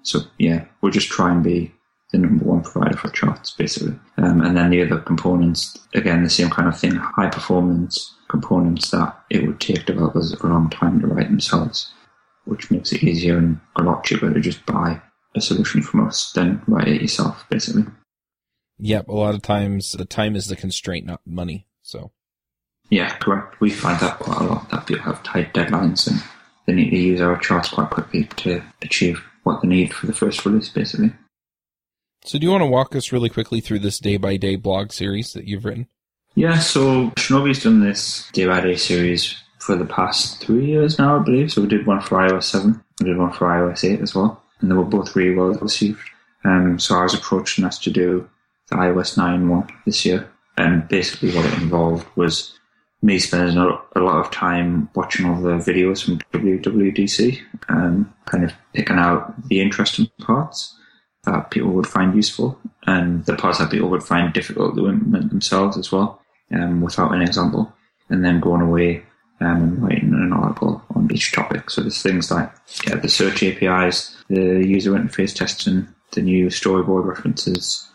So 0.03 0.21
yeah, 0.39 0.67
we'll 0.81 0.93
just 0.93 1.09
try 1.09 1.33
and 1.33 1.43
be 1.43 1.73
the 2.13 2.19
number 2.19 2.45
one 2.45 2.63
provider 2.63 2.97
for 2.97 3.09
charts, 3.09 3.53
basically. 3.53 3.99
Um, 4.19 4.43
and 4.43 4.57
then 4.57 4.71
the 4.71 4.83
other 4.83 5.01
components, 5.01 5.79
again, 5.95 6.23
the 6.23 6.31
same 6.31 6.51
kind 6.51 6.69
of 6.69 6.79
thing, 6.79 6.95
high 6.95 7.31
performance 7.31 8.15
components 8.29 8.91
that 8.91 9.19
it 9.31 9.47
would 9.47 9.61
take 9.61 9.87
developers 9.87 10.33
a 10.33 10.47
long 10.47 10.69
time 10.71 11.01
to 11.01 11.07
write 11.07 11.29
themselves 11.29 11.91
which 12.45 12.71
makes 12.71 12.93
it 12.93 13.03
easier 13.03 13.39
and 13.39 13.61
a 13.77 13.83
lot 13.83 14.05
cheaper 14.05 14.33
to 14.33 14.41
just 14.41 14.65
buy 14.67 15.01
a 15.35 15.41
solution 15.41 15.83
from 15.83 16.07
us 16.07 16.33
than 16.33 16.63
write 16.67 16.89
it 16.89 17.03
yourself, 17.03 17.45
basically. 17.49 17.85
Yep, 18.79 19.09
a 19.09 19.13
lot 19.13 19.35
of 19.35 19.43
times 19.43 19.93
the 19.93 20.05
time 20.05 20.35
is 20.35 20.49
the 20.49 20.57
constraint, 20.57 21.07
not 21.07 21.21
money. 21.25 21.67
So. 21.83 22.13
Yeah, 22.91 23.15
correct. 23.17 23.61
We 23.61 23.71
find 23.71 23.99
that 24.01 24.19
quite 24.19 24.41
a 24.41 24.45
lot 24.45 24.69
that 24.71 24.87
people 24.87 25.05
have 25.05 25.23
tight 25.23 25.55
deadlines 25.55 26.11
and 26.11 26.23
they 26.67 26.75
need 26.75 26.91
to 26.91 26.99
use 26.99 27.21
our 27.21 27.39
charts 27.39 27.71
quite 27.71 27.91
quickly 27.91 28.25
to 28.37 28.63
achieve 28.83 29.23
what 29.45 29.63
they 29.63 29.69
need 29.69 29.95
for 29.95 30.07
the 30.07 30.13
first 30.13 30.45
release, 30.45 30.69
basically. 30.69 31.13
So, 32.25 32.39
do 32.39 32.45
you 32.45 32.51
want 32.51 32.63
to 32.63 32.67
walk 32.67 32.95
us 32.95 33.11
really 33.11 33.29
quickly 33.29 33.61
through 33.61 33.81
this 33.81 33.99
day 33.99 34.17
by 34.17 34.37
day 34.37 34.57
blog 34.57 34.93
series 34.93 35.33
that 35.33 35.47
you've 35.47 35.65
written? 35.65 35.89
Yeah, 36.35 36.59
so 36.59 37.11
Shinobi's 37.11 37.63
done 37.63 37.81
this 37.81 38.31
day 38.33 38.47
by 38.47 38.61
day 38.61 38.77
series 38.77 39.37
for 39.63 39.77
the 39.77 39.85
past 39.85 40.41
three 40.41 40.67
years 40.67 40.99
now, 40.99 41.17
I 41.17 41.23
believe. 41.23 41.53
So 41.53 41.63
we 41.63 41.69
did 41.69 41.87
one 41.87 42.01
for 42.01 42.19
iOS 42.19 42.45
7, 42.45 42.83
we 43.01 43.07
did 43.07 43.17
one 43.17 43.33
for 43.33 43.47
iOS 43.47 43.89
8 43.89 44.01
as 44.01 44.15
well, 44.15 44.43
and 44.61 44.71
they 44.71 44.75
were 44.75 44.85
both 44.85 45.15
really 45.15 45.37
well 45.37 45.53
received. 45.55 46.01
Um, 46.45 46.81
so 46.81 46.97
I 46.97 47.05
was 47.05 47.15
approached 47.15 47.59
and 47.59 47.67
asked 47.67 47.85
to 47.85 47.91
do 47.91 48.29
the 48.69 48.77
iOS 48.77 49.17
9 49.17 49.49
one 49.49 49.69
this 49.87 50.05
year, 50.05 50.29
and 50.57 50.89
basically 50.89 51.35
what 51.35 51.47
it 51.47 51.63
involved 51.63 52.07
was 52.17 52.59
me 53.03 53.21
spending 53.21 53.57
a 53.57 54.01
lot 54.01 54.25
of 54.25 54.31
time 54.33 54.89
watching 54.95 55.27
all 55.27 55.41
the 55.41 55.59
videos 55.59 56.05
from 56.05 56.19
WWDC 56.33 57.41
and 57.69 58.13
kind 58.27 58.45
of 58.45 58.53
picking 58.75 58.99
out 58.99 59.49
the 59.49 59.61
interesting 59.61 60.09
parts 60.21 60.77
that 61.25 61.51
people 61.51 61.71
would 61.71 61.87
find 61.87 62.15
useful 62.15 62.59
and 62.87 63.25
the 63.27 63.35
parts 63.35 63.59
that 63.59 63.71
people 63.71 63.89
would 63.89 64.05
find 64.05 64.33
difficult 64.33 64.77
to 64.77 64.89
implement 64.89 65.31
themselves 65.31 65.77
as 65.77 65.91
well 65.91 66.21
um, 66.53 66.81
without 66.81 67.13
an 67.13 67.23
example 67.23 67.73
and 68.09 68.25
then 68.25 68.39
going 68.39 68.61
away 68.61 69.03
um, 69.43 69.63
and 69.63 69.83
writing 69.83 70.13
an 70.13 70.33
article 70.33 70.83
on 70.95 71.11
each 71.13 71.33
topic. 71.33 71.71
So 71.71 71.81
there's 71.81 72.03
things 72.03 72.31
like 72.31 72.53
yeah, 72.87 72.97
the 72.97 73.09
search 73.09 73.43
APIs, 73.43 74.17
the 74.29 74.65
user 74.67 74.93
interface 74.93 75.35
testing, 75.35 75.89
the 76.13 76.23
new 76.23 76.47
storyboard 76.47 77.07
references, 77.07 77.89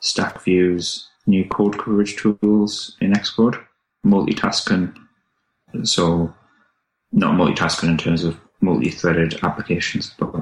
stack 0.00 0.42
views, 0.42 1.08
new 1.26 1.48
code 1.48 1.78
coverage 1.78 2.16
tools 2.16 2.96
in 3.00 3.12
Xcode, 3.12 3.62
multitasking. 4.04 4.94
So 5.84 6.34
not 7.12 7.34
multitasking 7.34 7.88
in 7.88 7.98
terms 7.98 8.24
of 8.24 8.38
multi-threaded 8.60 9.42
applications, 9.42 10.14
but 10.18 10.32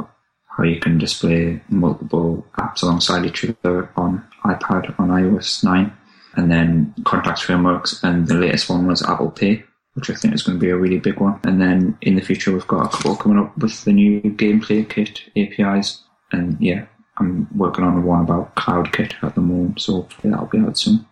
how 0.57 0.65
you 0.65 0.81
can 0.81 0.99
display 0.99 1.61
multiple 1.69 2.45
apps 2.59 2.83
alongside 2.83 3.25
each 3.25 3.45
other 3.45 3.91
on 3.97 4.27
iPad 4.45 4.99
on 4.99 5.09
iOS 5.09 5.65
9, 5.65 5.93
and 6.35 6.51
then 6.51 6.95
contacts 7.05 7.43
frameworks, 7.43 8.03
and 8.03 8.27
the 8.27 8.35
latest 8.35 8.69
one 8.69 8.87
was 8.87 9.03
Apple 9.03 9.31
Pay, 9.31 9.65
which 9.95 10.11
I 10.11 10.15
think 10.15 10.35
is 10.35 10.43
going 10.43 10.59
to 10.59 10.65
be 10.65 10.71
a 10.71 10.77
really 10.77 10.99
big 10.99 11.21
one. 11.21 11.41
And 11.45 11.61
then 11.61 11.99
in 12.03 12.15
the 12.15 12.23
future, 12.23 12.53
we've 12.53 12.67
got 12.67 12.87
a 12.87 12.89
couple 12.89 13.17
coming 13.17 13.39
up 13.39 13.57
with 13.59 13.85
the 13.85 13.93
new 13.93 14.21
gameplay 14.23 14.89
kit 14.89 15.23
APIs. 15.37 16.03
And 16.33 16.57
yeah, 16.61 16.87
I'm 17.19 17.49
working 17.57 17.85
on 17.85 18.05
one 18.05 18.23
about 18.23 18.55
CloudKit 18.55 19.23
at 19.23 19.35
the 19.35 19.41
moment, 19.41 19.81
so 19.81 19.95
hopefully 19.95 20.31
that'll 20.31 20.47
be 20.47 20.59
out 20.59 20.79
soon. 20.79 21.07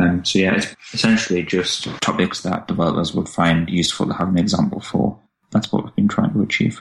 Um, 0.00 0.24
so 0.24 0.38
yeah, 0.38 0.54
it's 0.54 0.74
essentially 0.94 1.42
just 1.42 1.84
topics 2.00 2.42
that 2.42 2.68
developers 2.68 3.14
would 3.14 3.28
find 3.28 3.68
useful 3.68 4.06
to 4.06 4.14
have 4.14 4.28
an 4.28 4.38
example 4.38 4.80
for. 4.80 5.18
That's 5.50 5.70
what 5.70 5.84
we've 5.84 5.94
been 5.94 6.08
trying 6.08 6.32
to 6.32 6.42
achieve. 6.42 6.80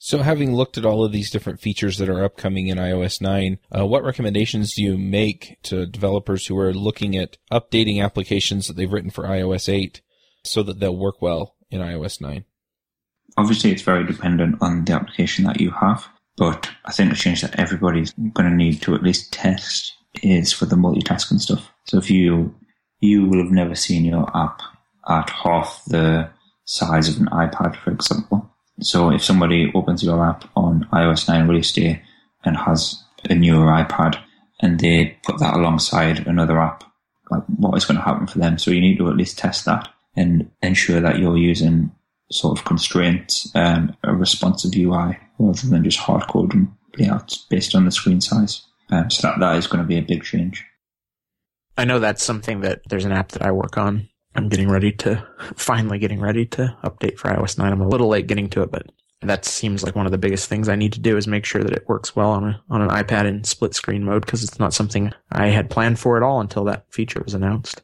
So, 0.00 0.18
having 0.18 0.54
looked 0.54 0.78
at 0.78 0.86
all 0.86 1.04
of 1.04 1.10
these 1.10 1.30
different 1.30 1.60
features 1.60 1.98
that 1.98 2.08
are 2.08 2.22
upcoming 2.22 2.68
in 2.68 2.78
iOS 2.78 3.20
9, 3.20 3.58
uh, 3.76 3.84
what 3.84 4.04
recommendations 4.04 4.74
do 4.74 4.82
you 4.84 4.96
make 4.96 5.58
to 5.64 5.86
developers 5.86 6.46
who 6.46 6.56
are 6.56 6.72
looking 6.72 7.16
at 7.16 7.36
updating 7.50 8.00
applications 8.00 8.68
that 8.68 8.76
they've 8.76 8.92
written 8.92 9.10
for 9.10 9.24
iOS 9.24 9.68
8 9.68 10.00
so 10.48 10.62
that 10.62 10.80
they'll 10.80 10.96
work 10.96 11.20
well 11.22 11.54
in 11.70 11.80
iOS 11.80 12.20
9? 12.20 12.44
Obviously, 13.36 13.70
it's 13.70 13.82
very 13.82 14.04
dependent 14.04 14.56
on 14.60 14.84
the 14.84 14.92
application 14.92 15.44
that 15.44 15.60
you 15.60 15.70
have, 15.70 16.08
but 16.36 16.70
I 16.84 16.92
think 16.92 17.10
the 17.10 17.16
change 17.16 17.42
that 17.42 17.58
everybody's 17.58 18.12
going 18.12 18.48
to 18.48 18.56
need 18.56 18.82
to 18.82 18.94
at 18.94 19.02
least 19.02 19.32
test 19.32 19.94
is 20.22 20.52
for 20.52 20.66
the 20.66 20.76
multitasking 20.76 21.40
stuff. 21.40 21.70
So 21.84 21.98
if 21.98 22.10
you 22.10 22.54
you 23.00 23.26
will 23.26 23.42
have 23.42 23.52
never 23.52 23.74
seen 23.74 24.04
your 24.04 24.28
app 24.36 24.60
at 25.08 25.30
half 25.30 25.82
the 25.86 26.28
size 26.64 27.08
of 27.08 27.20
an 27.20 27.28
iPad, 27.28 27.76
for 27.76 27.90
example. 27.90 28.50
So 28.80 29.10
if 29.10 29.22
somebody 29.22 29.70
opens 29.74 30.02
your 30.02 30.24
app 30.24 30.48
on 30.56 30.88
iOS 30.92 31.28
9 31.28 31.48
release 31.48 31.72
day 31.72 32.02
and 32.44 32.56
has 32.56 33.02
a 33.28 33.34
newer 33.34 33.66
iPad 33.66 34.22
and 34.60 34.78
they 34.78 35.16
put 35.22 35.38
that 35.38 35.54
alongside 35.54 36.26
another 36.26 36.58
app, 36.60 36.84
like 37.30 37.42
what 37.56 37.76
is 37.76 37.84
going 37.84 37.98
to 37.98 38.04
happen 38.04 38.26
for 38.26 38.38
them. 38.38 38.58
So 38.58 38.70
you 38.70 38.80
need 38.80 38.98
to 38.98 39.08
at 39.08 39.16
least 39.16 39.38
test 39.38 39.64
that 39.64 39.88
and 40.16 40.50
ensure 40.62 41.00
that 41.00 41.18
you're 41.18 41.36
using 41.36 41.92
sort 42.30 42.58
of 42.58 42.64
constraints, 42.64 43.50
um, 43.54 43.96
a 44.04 44.14
responsive 44.14 44.74
UI 44.76 45.18
rather 45.38 45.66
than 45.66 45.84
just 45.84 45.98
hard 45.98 46.26
coding 46.28 46.74
layouts 46.98 47.46
based 47.48 47.74
on 47.74 47.84
the 47.84 47.90
screen 47.90 48.20
size. 48.20 48.62
Um, 48.90 49.10
so 49.10 49.28
that, 49.28 49.40
that 49.40 49.56
is 49.56 49.66
going 49.66 49.82
to 49.82 49.88
be 49.88 49.98
a 49.98 50.02
big 50.02 50.24
change. 50.24 50.64
I 51.76 51.84
know 51.84 51.98
that's 51.98 52.22
something 52.22 52.60
that 52.62 52.82
there's 52.88 53.04
an 53.04 53.12
app 53.12 53.28
that 53.32 53.42
I 53.42 53.52
work 53.52 53.78
on. 53.78 54.08
I'm 54.34 54.48
getting 54.48 54.68
ready 54.68 54.92
to 54.92 55.26
finally 55.56 55.98
getting 55.98 56.20
ready 56.20 56.44
to 56.46 56.76
update 56.84 57.18
for 57.18 57.30
iOS 57.30 57.58
9. 57.58 57.72
I'm 57.72 57.80
a 57.80 57.88
little 57.88 58.08
late 58.08 58.26
getting 58.26 58.48
to 58.50 58.62
it, 58.62 58.70
but 58.70 58.86
that 59.20 59.44
seems 59.44 59.82
like 59.82 59.96
one 59.96 60.06
of 60.06 60.12
the 60.12 60.18
biggest 60.18 60.48
things 60.48 60.68
I 60.68 60.76
need 60.76 60.92
to 60.92 61.00
do 61.00 61.16
is 61.16 61.26
make 61.26 61.44
sure 61.44 61.62
that 61.62 61.72
it 61.72 61.88
works 61.88 62.14
well 62.14 62.30
on 62.30 62.44
a, 62.44 62.62
on 62.70 62.82
an 62.82 62.90
iPad 62.90 63.26
in 63.26 63.44
split 63.44 63.74
screen 63.74 64.04
mode 64.04 64.24
because 64.24 64.44
it's 64.44 64.58
not 64.58 64.74
something 64.74 65.12
I 65.32 65.48
had 65.48 65.70
planned 65.70 65.98
for 65.98 66.16
at 66.16 66.22
all 66.22 66.40
until 66.40 66.64
that 66.64 66.86
feature 66.92 67.20
was 67.24 67.34
announced. 67.34 67.82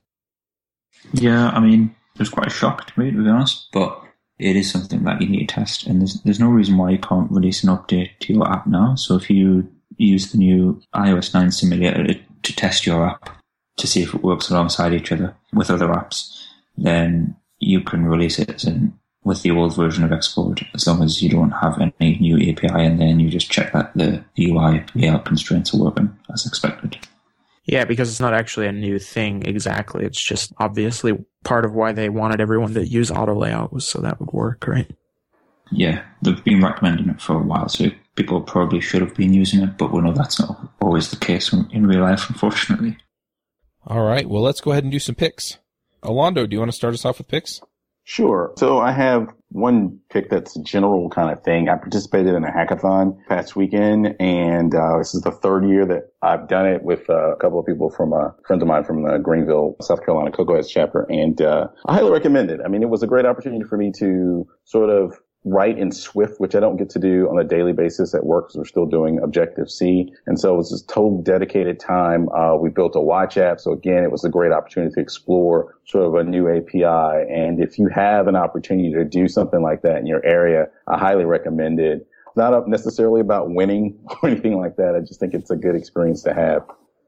Yeah, 1.12 1.48
I 1.48 1.60
mean, 1.60 1.94
it 2.14 2.20
was 2.20 2.28
quite 2.28 2.46
a 2.46 2.50
shock 2.50 2.86
to 2.86 3.00
me 3.00 3.10
to 3.10 3.22
be 3.22 3.28
honest, 3.28 3.68
but 3.72 4.00
it 4.38 4.56
is 4.56 4.70
something 4.70 5.04
that 5.04 5.20
you 5.20 5.28
need 5.28 5.48
to 5.48 5.54
test, 5.54 5.86
and 5.86 6.00
there's 6.00 6.20
there's 6.22 6.40
no 6.40 6.48
reason 6.48 6.76
why 6.76 6.90
you 6.90 6.98
can't 6.98 7.30
release 7.30 7.62
an 7.62 7.70
update 7.70 8.18
to 8.20 8.32
your 8.32 8.50
app 8.50 8.66
now. 8.66 8.94
So 8.94 9.16
if 9.16 9.30
you 9.30 9.68
use 9.96 10.32
the 10.32 10.38
new 10.38 10.80
iOS 10.94 11.32
9 11.32 11.50
simulator 11.52 12.14
to, 12.42 12.56
test 12.56 12.84
your 12.84 13.06
app 13.06 13.30
to 13.76 13.86
see 13.86 14.02
if 14.02 14.12
it 14.14 14.22
works 14.22 14.50
alongside 14.50 14.92
each 14.92 15.12
other 15.12 15.34
with 15.52 15.70
other 15.70 15.88
apps, 15.88 16.44
then 16.76 17.36
you 17.58 17.80
can 17.80 18.04
release 18.04 18.38
it 18.38 18.64
in 18.64 18.98
with 19.24 19.42
the 19.42 19.50
old 19.50 19.74
version 19.74 20.04
of 20.04 20.10
Xcode 20.10 20.66
as 20.74 20.86
long 20.86 21.02
as 21.02 21.22
you 21.22 21.30
don't 21.30 21.52
have 21.52 21.80
any 21.80 22.18
new 22.18 22.36
API 22.36 22.84
and 22.84 23.22
you 23.22 23.30
just 23.30 23.50
check 23.50 23.72
that 23.72 23.94
the 23.94 24.22
UI 24.38 24.84
layout 24.94 25.24
constraints 25.24 25.72
are 25.72 25.78
working 25.78 26.14
as 26.32 26.44
expected. 26.44 26.98
Yeah, 27.64 27.84
because 27.84 28.10
it's 28.10 28.20
not 28.20 28.34
actually 28.34 28.66
a 28.66 28.72
new 28.72 28.98
thing 28.98 29.46
exactly. 29.46 30.04
It's 30.04 30.22
just 30.22 30.52
obviously 30.58 31.24
part 31.44 31.64
of 31.64 31.74
why 31.74 31.92
they 31.92 32.08
wanted 32.10 32.40
everyone 32.40 32.74
to 32.74 32.86
use 32.86 33.10
auto 33.10 33.34
layout 33.34 33.72
was 33.72 33.86
so 33.86 34.00
that 34.00 34.20
would 34.20 34.32
work, 34.32 34.66
right? 34.66 34.90
Yeah, 35.70 36.04
they've 36.22 36.44
been 36.44 36.62
recommending 36.62 37.08
it 37.08 37.22
for 37.22 37.36
a 37.36 37.42
while, 37.42 37.68
so 37.68 37.86
people 38.16 38.42
probably 38.42 38.80
should 38.80 39.00
have 39.00 39.14
been 39.14 39.32
using 39.32 39.62
it, 39.62 39.78
but 39.78 39.92
we 39.92 40.02
know 40.02 40.12
that's 40.12 40.38
not 40.38 40.68
always 40.80 41.10
the 41.10 41.16
case 41.16 41.52
in 41.52 41.86
real 41.86 42.02
life, 42.02 42.28
unfortunately. 42.28 42.98
All 43.86 44.02
right, 44.02 44.28
well, 44.28 44.42
let's 44.42 44.60
go 44.60 44.72
ahead 44.72 44.84
and 44.84 44.92
do 44.92 44.98
some 44.98 45.14
picks. 45.14 45.58
Alondo, 46.02 46.48
do 46.48 46.54
you 46.54 46.60
want 46.60 46.70
to 46.70 46.76
start 46.76 46.92
us 46.92 47.04
off 47.04 47.18
with 47.18 47.28
picks? 47.28 47.60
Sure. 48.04 48.52
So 48.58 48.78
I 48.78 48.92
have 48.92 49.28
one 49.54 50.00
pick 50.10 50.30
that's 50.30 50.56
a 50.56 50.62
general 50.62 51.08
kind 51.10 51.30
of 51.30 51.44
thing. 51.44 51.68
I 51.68 51.76
participated 51.76 52.34
in 52.34 52.42
a 52.42 52.50
hackathon 52.50 53.16
past 53.28 53.54
weekend, 53.54 54.16
and 54.18 54.74
uh, 54.74 54.98
this 54.98 55.14
is 55.14 55.22
the 55.22 55.30
third 55.30 55.64
year 55.64 55.86
that 55.86 56.10
I've 56.22 56.48
done 56.48 56.66
it 56.66 56.82
with 56.82 57.08
uh, 57.08 57.32
a 57.32 57.36
couple 57.36 57.60
of 57.60 57.66
people 57.66 57.88
from 57.88 58.12
uh, 58.12 58.30
friends 58.44 58.62
of 58.62 58.68
mine 58.68 58.82
from 58.82 59.04
the 59.04 59.16
Greenville, 59.18 59.76
South 59.80 60.04
Carolina 60.04 60.32
Cocoa 60.32 60.56
Heads 60.56 60.68
chapter, 60.68 61.06
and 61.08 61.40
uh, 61.40 61.68
I 61.86 61.94
highly 61.94 62.10
recommend 62.10 62.50
it. 62.50 62.60
I 62.64 62.68
mean, 62.68 62.82
it 62.82 62.88
was 62.88 63.04
a 63.04 63.06
great 63.06 63.26
opportunity 63.26 63.62
for 63.62 63.76
me 63.76 63.92
to 64.00 64.44
sort 64.64 64.90
of 64.90 65.14
write 65.44 65.78
in 65.78 65.92
Swift, 65.92 66.40
which 66.40 66.54
I 66.54 66.60
don't 66.60 66.76
get 66.76 66.88
to 66.90 66.98
do 66.98 67.28
on 67.28 67.38
a 67.38 67.44
daily 67.44 67.72
basis 67.72 68.14
at 68.14 68.24
work 68.24 68.46
because 68.46 68.56
we're 68.56 68.64
still 68.64 68.86
doing 68.86 69.20
Objective 69.22 69.70
C. 69.70 70.10
And 70.26 70.40
so 70.40 70.54
it 70.54 70.56
was 70.56 70.70
this 70.70 70.82
total 70.82 71.20
dedicated 71.22 71.78
time. 71.78 72.28
Uh, 72.30 72.56
we 72.56 72.70
built 72.70 72.96
a 72.96 73.00
watch 73.00 73.36
app. 73.36 73.60
So 73.60 73.72
again, 73.72 74.04
it 74.04 74.10
was 74.10 74.24
a 74.24 74.30
great 74.30 74.52
opportunity 74.52 74.94
to 74.94 75.00
explore 75.00 75.76
sort 75.84 76.06
of 76.06 76.14
a 76.14 76.24
new 76.24 76.48
API. 76.48 77.30
And 77.30 77.62
if 77.62 77.78
you 77.78 77.88
have 77.88 78.26
an 78.26 78.36
opportunity 78.36 78.92
to 78.94 79.04
do 79.04 79.28
something 79.28 79.62
like 79.62 79.82
that 79.82 79.98
in 79.98 80.06
your 80.06 80.24
area, 80.24 80.68
I 80.86 80.98
highly 80.98 81.24
recommend 81.24 81.78
it. 81.78 82.06
Not 82.36 82.66
necessarily 82.66 83.20
about 83.20 83.50
winning 83.50 83.98
or 84.22 84.30
anything 84.30 84.56
like 84.56 84.76
that. 84.76 84.94
I 84.96 85.00
just 85.00 85.20
think 85.20 85.34
it's 85.34 85.50
a 85.50 85.56
good 85.56 85.76
experience 85.76 86.22
to 86.22 86.34
have. 86.34 86.62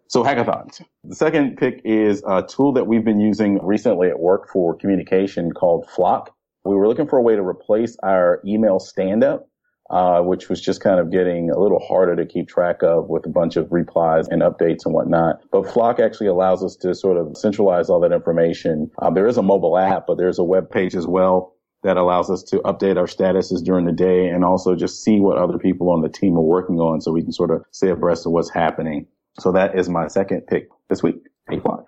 So 0.09 0.22
hackathons. 0.22 0.83
The 1.03 1.16
second 1.16 1.57
pick 1.57 1.81
is 1.85 2.22
a 2.29 2.42
tool 2.42 2.72
that 2.75 2.87
we've 2.87 3.05
been 3.05 3.18
using 3.18 3.59
recently 3.64 4.09
at 4.09 4.20
work 4.20 4.49
for 4.53 4.77
communication 4.77 5.51
called 5.53 5.88
Flock. 5.90 6.36
We 6.66 6.74
were 6.74 6.88
looking 6.88 7.07
for 7.07 7.18
a 7.18 7.22
way 7.22 7.37
to 7.37 7.42
replace 7.42 7.96
our 8.02 8.40
email 8.44 8.79
stand 8.81 9.22
up, 9.22 9.48
uh, 9.88 10.20
which 10.20 10.48
was 10.48 10.61
just 10.61 10.81
kind 10.81 10.98
of 10.98 11.12
getting 11.12 11.50
a 11.50 11.59
little 11.59 11.79
harder 11.79 12.16
to 12.16 12.26
keep 12.26 12.48
track 12.48 12.83
of 12.83 13.09
with 13.09 13.24
a 13.26 13.29
bunch 13.31 13.57
of 13.57 13.70
replies 13.70 14.26
and 14.29 14.42
updates 14.42 14.85
and 14.85 14.92
whatnot. 14.92 15.40
But 15.52 15.70
Flock 15.72 16.00
actually 16.00 16.26
allows 16.26 16.64
us 16.64 16.76
to 16.76 16.94
sort 16.94 17.16
of 17.16 17.37
centralize 17.37 17.88
all 17.88 18.00
that 18.00 18.12
information. 18.12 18.90
Um, 19.00 19.14
there 19.14 19.29
is 19.29 19.37
a 19.37 19.42
mobile 19.42 19.79
app, 19.79 20.07
but 20.07 20.18
there's 20.18 20.38
a 20.38 20.44
web 20.44 20.70
page 20.70 20.94
as 20.96 21.07
well 21.07 21.55
that 21.83 21.96
allows 21.96 22.31
us 22.31 22.42
to 22.42 22.59
update 22.61 22.96
our 22.96 23.07
statuses 23.07 23.62
during 23.62 23.85
the 23.87 23.92
day 23.92 24.26
and 24.26 24.44
also 24.44 24.74
just 24.74 25.05
see 25.05 25.20
what 25.20 25.38
other 25.38 25.59
people 25.59 25.90
on 25.90 26.02
the 26.02 26.09
team 26.09 26.37
are 26.37 26.42
working 26.42 26.81
on 26.81 27.00
so 27.00 27.12
we 27.12 27.22
can 27.22 27.33
sort 27.33 27.52
of 27.52 27.62
stay 27.70 27.90
abreast 27.90 28.26
of 28.26 28.33
what's 28.33 28.50
happening. 28.50 29.07
So 29.38 29.52
that 29.52 29.79
is 29.79 29.88
my 29.88 30.09
second 30.09 30.46
pick 30.48 30.68
this 30.88 31.02
week. 31.02 31.16
Hey, 31.48 31.61
Flock. 31.61 31.85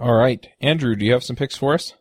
All 0.00 0.14
right. 0.14 0.48
Andrew, 0.60 0.96
do 0.96 1.04
you 1.04 1.12
have 1.12 1.24
some 1.24 1.36
picks 1.36 1.56
for 1.56 1.74
us? 1.74 1.94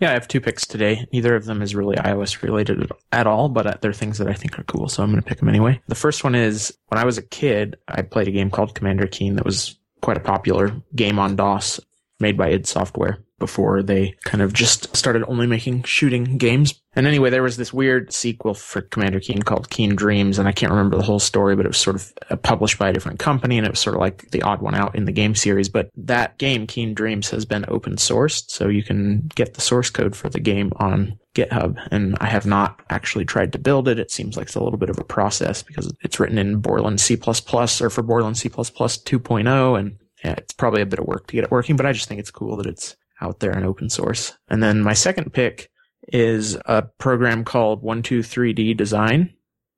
Yeah, 0.00 0.10
I 0.10 0.14
have 0.14 0.28
two 0.28 0.40
picks 0.40 0.66
today. 0.66 1.06
Neither 1.12 1.36
of 1.36 1.44
them 1.44 1.60
is 1.60 1.74
really 1.74 1.96
iOS 1.96 2.42
related 2.42 2.90
at 3.12 3.26
all, 3.26 3.50
but 3.50 3.66
uh, 3.66 3.74
they're 3.80 3.92
things 3.92 4.16
that 4.18 4.28
I 4.28 4.32
think 4.32 4.58
are 4.58 4.64
cool, 4.64 4.88
so 4.88 5.02
I'm 5.02 5.10
going 5.10 5.22
to 5.22 5.28
pick 5.28 5.38
them 5.38 5.48
anyway. 5.48 5.80
The 5.88 5.94
first 5.94 6.24
one 6.24 6.34
is 6.34 6.76
when 6.88 6.98
I 6.98 7.04
was 7.04 7.18
a 7.18 7.22
kid, 7.22 7.76
I 7.86 8.02
played 8.02 8.26
a 8.26 8.32
game 8.32 8.50
called 8.50 8.74
Commander 8.74 9.06
Keen 9.06 9.36
that 9.36 9.44
was 9.44 9.78
quite 10.00 10.16
a 10.16 10.20
popular 10.20 10.74
game 10.96 11.18
on 11.18 11.36
DOS 11.36 11.80
made 12.18 12.36
by 12.36 12.48
id 12.48 12.66
Software 12.66 13.18
before 13.38 13.82
they 13.82 14.14
kind 14.24 14.42
of 14.42 14.52
just 14.52 14.94
started 14.96 15.24
only 15.26 15.46
making 15.46 15.82
shooting 15.82 16.38
games. 16.38 16.79
And 16.94 17.06
anyway, 17.06 17.30
there 17.30 17.42
was 17.42 17.56
this 17.56 17.72
weird 17.72 18.12
sequel 18.12 18.54
for 18.54 18.80
Commander 18.80 19.20
Keen 19.20 19.42
called 19.42 19.70
Keen 19.70 19.94
Dreams, 19.94 20.38
and 20.38 20.48
I 20.48 20.52
can't 20.52 20.72
remember 20.72 20.96
the 20.96 21.04
whole 21.04 21.20
story, 21.20 21.54
but 21.54 21.64
it 21.64 21.68
was 21.68 21.78
sort 21.78 21.96
of 21.96 22.12
uh, 22.30 22.36
published 22.36 22.78
by 22.78 22.88
a 22.88 22.92
different 22.92 23.20
company, 23.20 23.58
and 23.58 23.66
it 23.66 23.70
was 23.70 23.78
sort 23.78 23.94
of 23.94 24.00
like 24.00 24.30
the 24.32 24.42
odd 24.42 24.60
one 24.60 24.74
out 24.74 24.96
in 24.96 25.04
the 25.04 25.12
game 25.12 25.36
series. 25.36 25.68
But 25.68 25.90
that 25.96 26.36
game, 26.38 26.66
Keen 26.66 26.92
Dreams, 26.92 27.30
has 27.30 27.44
been 27.44 27.64
open 27.68 27.94
sourced, 27.94 28.50
so 28.50 28.68
you 28.68 28.82
can 28.82 29.28
get 29.36 29.54
the 29.54 29.60
source 29.60 29.88
code 29.88 30.16
for 30.16 30.28
the 30.28 30.40
game 30.40 30.72
on 30.76 31.16
GitHub. 31.36 31.76
And 31.92 32.16
I 32.20 32.26
have 32.26 32.44
not 32.44 32.80
actually 32.90 33.24
tried 33.24 33.52
to 33.52 33.58
build 33.60 33.86
it. 33.86 34.00
It 34.00 34.10
seems 34.10 34.36
like 34.36 34.46
it's 34.46 34.56
a 34.56 34.62
little 34.62 34.78
bit 34.78 34.90
of 34.90 34.98
a 34.98 35.04
process 35.04 35.62
because 35.62 35.92
it's 36.02 36.18
written 36.18 36.38
in 36.38 36.58
Borland 36.58 37.00
C++ 37.00 37.16
or 37.16 37.90
for 37.90 38.02
Borland 38.02 38.36
C++ 38.36 38.48
2.0, 38.48 39.78
and 39.78 39.96
yeah, 40.24 40.34
it's 40.36 40.54
probably 40.54 40.82
a 40.82 40.86
bit 40.86 40.98
of 40.98 41.06
work 41.06 41.28
to 41.28 41.34
get 41.34 41.44
it 41.44 41.52
working, 41.52 41.76
but 41.76 41.86
I 41.86 41.92
just 41.92 42.08
think 42.08 42.18
it's 42.18 42.32
cool 42.32 42.56
that 42.56 42.66
it's 42.66 42.96
out 43.20 43.40
there 43.40 43.56
in 43.56 43.64
open 43.64 43.90
source. 43.90 44.36
And 44.48 44.62
then 44.62 44.82
my 44.82 44.94
second 44.94 45.32
pick 45.32 45.69
is 46.12 46.56
a 46.66 46.82
program 46.82 47.44
called 47.44 47.82
123D 47.82 48.76
Design. 48.76 49.32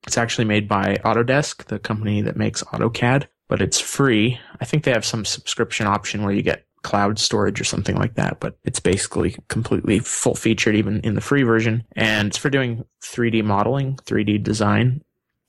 It's 0.07 0.19
actually 0.19 0.47
made 0.47 0.69
by 0.69 0.99
Autodesk, 1.05 1.65
the 1.67 1.79
company 1.79 2.23
that 2.23 2.37
makes 2.37 2.63
AutoCAD, 2.65 3.27
but 3.49 3.63
it's 3.63 3.81
free. 3.81 4.39
I 4.61 4.65
think 4.65 4.85
they 4.85 4.93
have 4.93 5.05
some 5.05 5.25
subscription 5.25 5.87
option 5.87 6.23
where 6.23 6.33
you 6.33 6.43
get 6.43 6.67
cloud 6.83 7.19
storage 7.19 7.61
or 7.61 7.65
something 7.65 7.97
like 7.97 8.15
that, 8.17 8.41
but 8.41 8.59
it's 8.65 8.81
basically 8.81 9.37
completely 9.49 10.01
full 10.01 10.35
featured 10.35 10.75
even 10.75 11.01
in 11.01 11.15
the 11.15 11.21
free 11.21 11.45
version. 11.45 11.85
And 11.95 12.29
it's 12.29 12.37
for 12.37 12.51
doing 12.51 12.85
3D 13.05 13.45
modeling, 13.45 13.97
3D 14.05 14.43
design. 14.43 15.03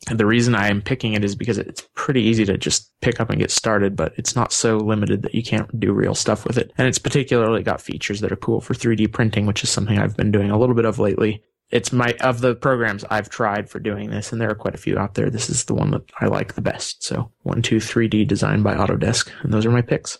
And 0.10 0.20
the 0.20 0.26
reason 0.26 0.56
I 0.56 0.68
am 0.68 0.82
picking 0.82 1.14
it 1.14 1.24
is 1.24 1.36
because 1.36 1.58
it's 1.58 1.88
pretty 1.96 2.22
easy 2.22 2.46
to 2.46 2.58
just 2.58 2.92
pick 3.02 3.20
up 3.20 3.30
and 3.30 3.40
get 3.40 3.52
started, 3.52 3.96
but 3.96 4.14
it's 4.18 4.36
not 4.36 4.52
so 4.52 4.78
limited 4.78 5.22
that 5.22 5.34
you 5.34 5.44
can't 5.44 5.80
do 5.80 5.94
real 5.94 6.16
stuff 6.16 6.46
with 6.46 6.58
it. 6.58 6.74
And 6.78 6.88
it's 6.88 7.00
particularly 7.00 7.64
got 7.64 7.82
features 7.82 8.20
that 8.22 8.32
are 8.32 8.38
cool 8.38 8.60
for 8.60 8.74
3D 8.74 9.12
printing, 9.14 9.46
which 9.46 9.64
is 9.64 9.70
something 9.70 9.98
I've 9.98 10.18
been 10.18 10.32
doing 10.32 10.52
a 10.52 10.60
little 10.60 10.76
bit 10.76 10.86
of 10.86 11.00
lately. 11.00 11.44
It's 11.70 11.94
my, 11.94 12.16
of 12.20 12.42
the 12.42 12.54
programs 12.54 13.06
I've 13.10 13.30
tried 13.30 13.70
for 13.70 13.80
doing 13.80 14.10
this, 14.10 14.32
and 14.32 14.40
there 14.40 14.50
are 14.50 14.56
quite 14.56 14.76
a 14.76 14.80
few 14.80 15.00
out 15.00 15.16
there. 15.16 15.30
This 15.30 15.50
is 15.50 15.64
the 15.66 15.74
one 15.74 15.92
that 15.92 16.04
I 16.20 16.28
like 16.28 16.54
the 16.54 16.62
best. 16.62 17.04
So 17.04 17.32
123D 17.48 18.28
designed 18.28 18.64
by 18.64 18.76
Autodesk. 18.76 19.32
And 19.42 19.54
those 19.54 19.66
are 19.66 19.72
my 19.72 19.82
picks. 19.82 20.20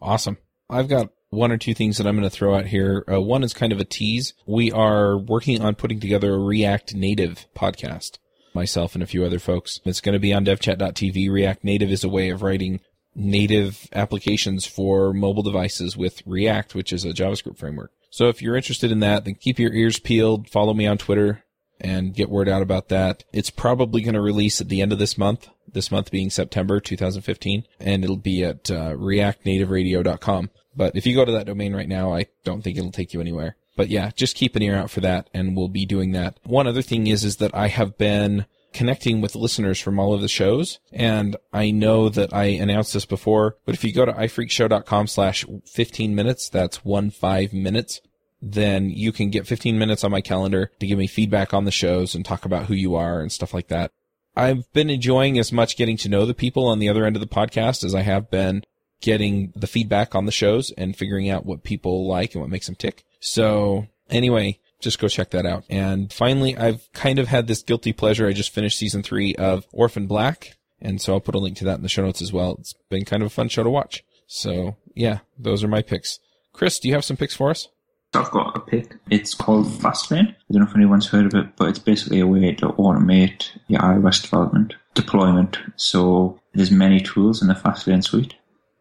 Awesome. 0.00 0.38
I've 0.70 0.88
got 0.88 1.10
one 1.30 1.50
or 1.50 1.58
two 1.58 1.74
things 1.74 1.98
that 1.98 2.06
I'm 2.06 2.16
going 2.16 2.28
to 2.28 2.34
throw 2.34 2.54
out 2.54 2.66
here. 2.66 3.04
Uh, 3.10 3.20
one 3.20 3.42
is 3.42 3.52
kind 3.52 3.72
of 3.72 3.80
a 3.80 3.84
tease. 3.84 4.32
We 4.46 4.70
are 4.72 5.18
working 5.18 5.60
on 5.60 5.74
putting 5.74 6.00
together 6.00 6.32
a 6.32 6.38
React 6.38 6.94
Native 6.94 7.46
podcast 7.54 8.18
myself 8.54 8.94
and 8.94 9.02
a 9.02 9.06
few 9.06 9.24
other 9.24 9.38
folks. 9.38 9.80
It's 9.84 10.00
going 10.00 10.14
to 10.14 10.18
be 10.18 10.32
on 10.32 10.44
devchat.tv. 10.44 11.30
React 11.30 11.64
Native 11.64 11.90
is 11.90 12.04
a 12.04 12.08
way 12.08 12.30
of 12.30 12.42
writing 12.42 12.80
native 13.14 13.88
applications 13.92 14.66
for 14.66 15.12
mobile 15.12 15.42
devices 15.42 15.96
with 15.96 16.22
React, 16.24 16.74
which 16.74 16.92
is 16.92 17.04
a 17.04 17.12
JavaScript 17.12 17.58
framework. 17.58 17.90
So 18.10 18.28
if 18.28 18.40
you're 18.40 18.56
interested 18.56 18.90
in 18.90 19.00
that, 19.00 19.24
then 19.24 19.34
keep 19.34 19.58
your 19.58 19.72
ears 19.72 19.98
peeled. 19.98 20.48
Follow 20.48 20.74
me 20.74 20.86
on 20.86 20.98
Twitter 20.98 21.44
and 21.80 22.14
get 22.14 22.30
word 22.30 22.48
out 22.48 22.62
about 22.62 22.88
that. 22.88 23.24
It's 23.32 23.50
probably 23.50 24.02
going 24.02 24.14
to 24.14 24.20
release 24.20 24.60
at 24.60 24.68
the 24.68 24.80
end 24.80 24.92
of 24.92 24.98
this 24.98 25.18
month, 25.18 25.48
this 25.70 25.90
month 25.90 26.10
being 26.10 26.30
September 26.30 26.80
2015, 26.80 27.64
and 27.80 28.04
it'll 28.04 28.16
be 28.16 28.42
at 28.44 28.70
uh, 28.70 28.94
reactnativeradio.com. 28.94 30.50
But 30.74 30.96
if 30.96 31.06
you 31.06 31.14
go 31.14 31.24
to 31.24 31.32
that 31.32 31.46
domain 31.46 31.74
right 31.74 31.88
now, 31.88 32.12
I 32.12 32.26
don't 32.44 32.62
think 32.62 32.78
it'll 32.78 32.92
take 32.92 33.12
you 33.12 33.20
anywhere. 33.20 33.56
But 33.78 33.90
yeah, 33.90 34.10
just 34.16 34.34
keep 34.34 34.56
an 34.56 34.62
ear 34.62 34.74
out 34.74 34.90
for 34.90 35.00
that 35.02 35.30
and 35.32 35.56
we'll 35.56 35.68
be 35.68 35.86
doing 35.86 36.10
that. 36.10 36.40
One 36.42 36.66
other 36.66 36.82
thing 36.82 37.06
is, 37.06 37.22
is 37.22 37.36
that 37.36 37.54
I 37.54 37.68
have 37.68 37.96
been 37.96 38.44
connecting 38.72 39.20
with 39.20 39.36
listeners 39.36 39.78
from 39.78 40.00
all 40.00 40.12
of 40.12 40.20
the 40.20 40.26
shows. 40.26 40.80
And 40.92 41.36
I 41.52 41.70
know 41.70 42.08
that 42.08 42.34
I 42.34 42.46
announced 42.46 42.92
this 42.92 43.06
before, 43.06 43.56
but 43.64 43.76
if 43.76 43.84
you 43.84 43.92
go 43.92 44.04
to 44.04 44.12
iphreakshow.com 44.12 45.06
slash 45.06 45.44
15 45.64 46.12
minutes, 46.12 46.48
that's 46.48 46.84
one 46.84 47.12
five 47.12 47.52
minutes, 47.52 48.00
then 48.42 48.90
you 48.90 49.12
can 49.12 49.30
get 49.30 49.46
15 49.46 49.78
minutes 49.78 50.02
on 50.02 50.10
my 50.10 50.22
calendar 50.22 50.72
to 50.80 50.86
give 50.86 50.98
me 50.98 51.06
feedback 51.06 51.54
on 51.54 51.64
the 51.64 51.70
shows 51.70 52.16
and 52.16 52.24
talk 52.24 52.44
about 52.44 52.66
who 52.66 52.74
you 52.74 52.96
are 52.96 53.20
and 53.20 53.30
stuff 53.30 53.54
like 53.54 53.68
that. 53.68 53.92
I've 54.34 54.70
been 54.72 54.90
enjoying 54.90 55.38
as 55.38 55.52
much 55.52 55.76
getting 55.76 55.96
to 55.98 56.08
know 56.08 56.26
the 56.26 56.34
people 56.34 56.66
on 56.66 56.80
the 56.80 56.88
other 56.88 57.04
end 57.04 57.14
of 57.14 57.20
the 57.20 57.28
podcast 57.28 57.84
as 57.84 57.94
I 57.94 58.02
have 58.02 58.28
been 58.28 58.64
getting 59.00 59.52
the 59.54 59.68
feedback 59.68 60.16
on 60.16 60.26
the 60.26 60.32
shows 60.32 60.72
and 60.72 60.96
figuring 60.96 61.30
out 61.30 61.46
what 61.46 61.62
people 61.62 62.08
like 62.08 62.34
and 62.34 62.40
what 62.40 62.50
makes 62.50 62.66
them 62.66 62.74
tick. 62.74 63.04
So 63.20 63.86
anyway, 64.10 64.58
just 64.80 64.98
go 64.98 65.08
check 65.08 65.30
that 65.30 65.46
out. 65.46 65.64
And 65.68 66.12
finally, 66.12 66.56
I've 66.56 66.88
kind 66.92 67.18
of 67.18 67.28
had 67.28 67.46
this 67.46 67.62
guilty 67.62 67.92
pleasure. 67.92 68.26
I 68.26 68.32
just 68.32 68.54
finished 68.54 68.78
season 68.78 69.02
three 69.02 69.34
of 69.34 69.66
Orphan 69.72 70.06
Black. 70.06 70.56
And 70.80 71.00
so 71.00 71.14
I'll 71.14 71.20
put 71.20 71.34
a 71.34 71.40
link 71.40 71.56
to 71.58 71.64
that 71.64 71.76
in 71.76 71.82
the 71.82 71.88
show 71.88 72.04
notes 72.04 72.22
as 72.22 72.32
well. 72.32 72.56
It's 72.60 72.74
been 72.88 73.04
kind 73.04 73.22
of 73.22 73.26
a 73.26 73.30
fun 73.30 73.48
show 73.48 73.64
to 73.64 73.70
watch. 73.70 74.04
So 74.26 74.76
yeah, 74.94 75.18
those 75.38 75.64
are 75.64 75.68
my 75.68 75.82
picks. 75.82 76.20
Chris, 76.52 76.78
do 76.78 76.88
you 76.88 76.94
have 76.94 77.04
some 77.04 77.16
picks 77.16 77.34
for 77.34 77.50
us? 77.50 77.68
I've 78.14 78.30
got 78.30 78.56
a 78.56 78.60
pick. 78.60 78.96
It's 79.10 79.34
called 79.34 79.66
Fastlane. 79.66 80.28
I 80.28 80.52
don't 80.52 80.62
know 80.62 80.68
if 80.68 80.74
anyone's 80.74 81.08
heard 81.08 81.26
of 81.26 81.34
it, 81.34 81.56
but 81.56 81.68
it's 81.68 81.78
basically 81.78 82.20
a 82.20 82.26
way 82.26 82.54
to 82.54 82.68
automate 82.70 83.50
your 83.66 83.80
iOS 83.80 84.22
development 84.22 84.74
deployment. 84.94 85.58
So 85.76 86.40
there's 86.54 86.70
many 86.70 87.00
tools 87.00 87.42
in 87.42 87.48
the 87.48 87.54
Fastlane 87.54 88.02
suite, 88.02 88.34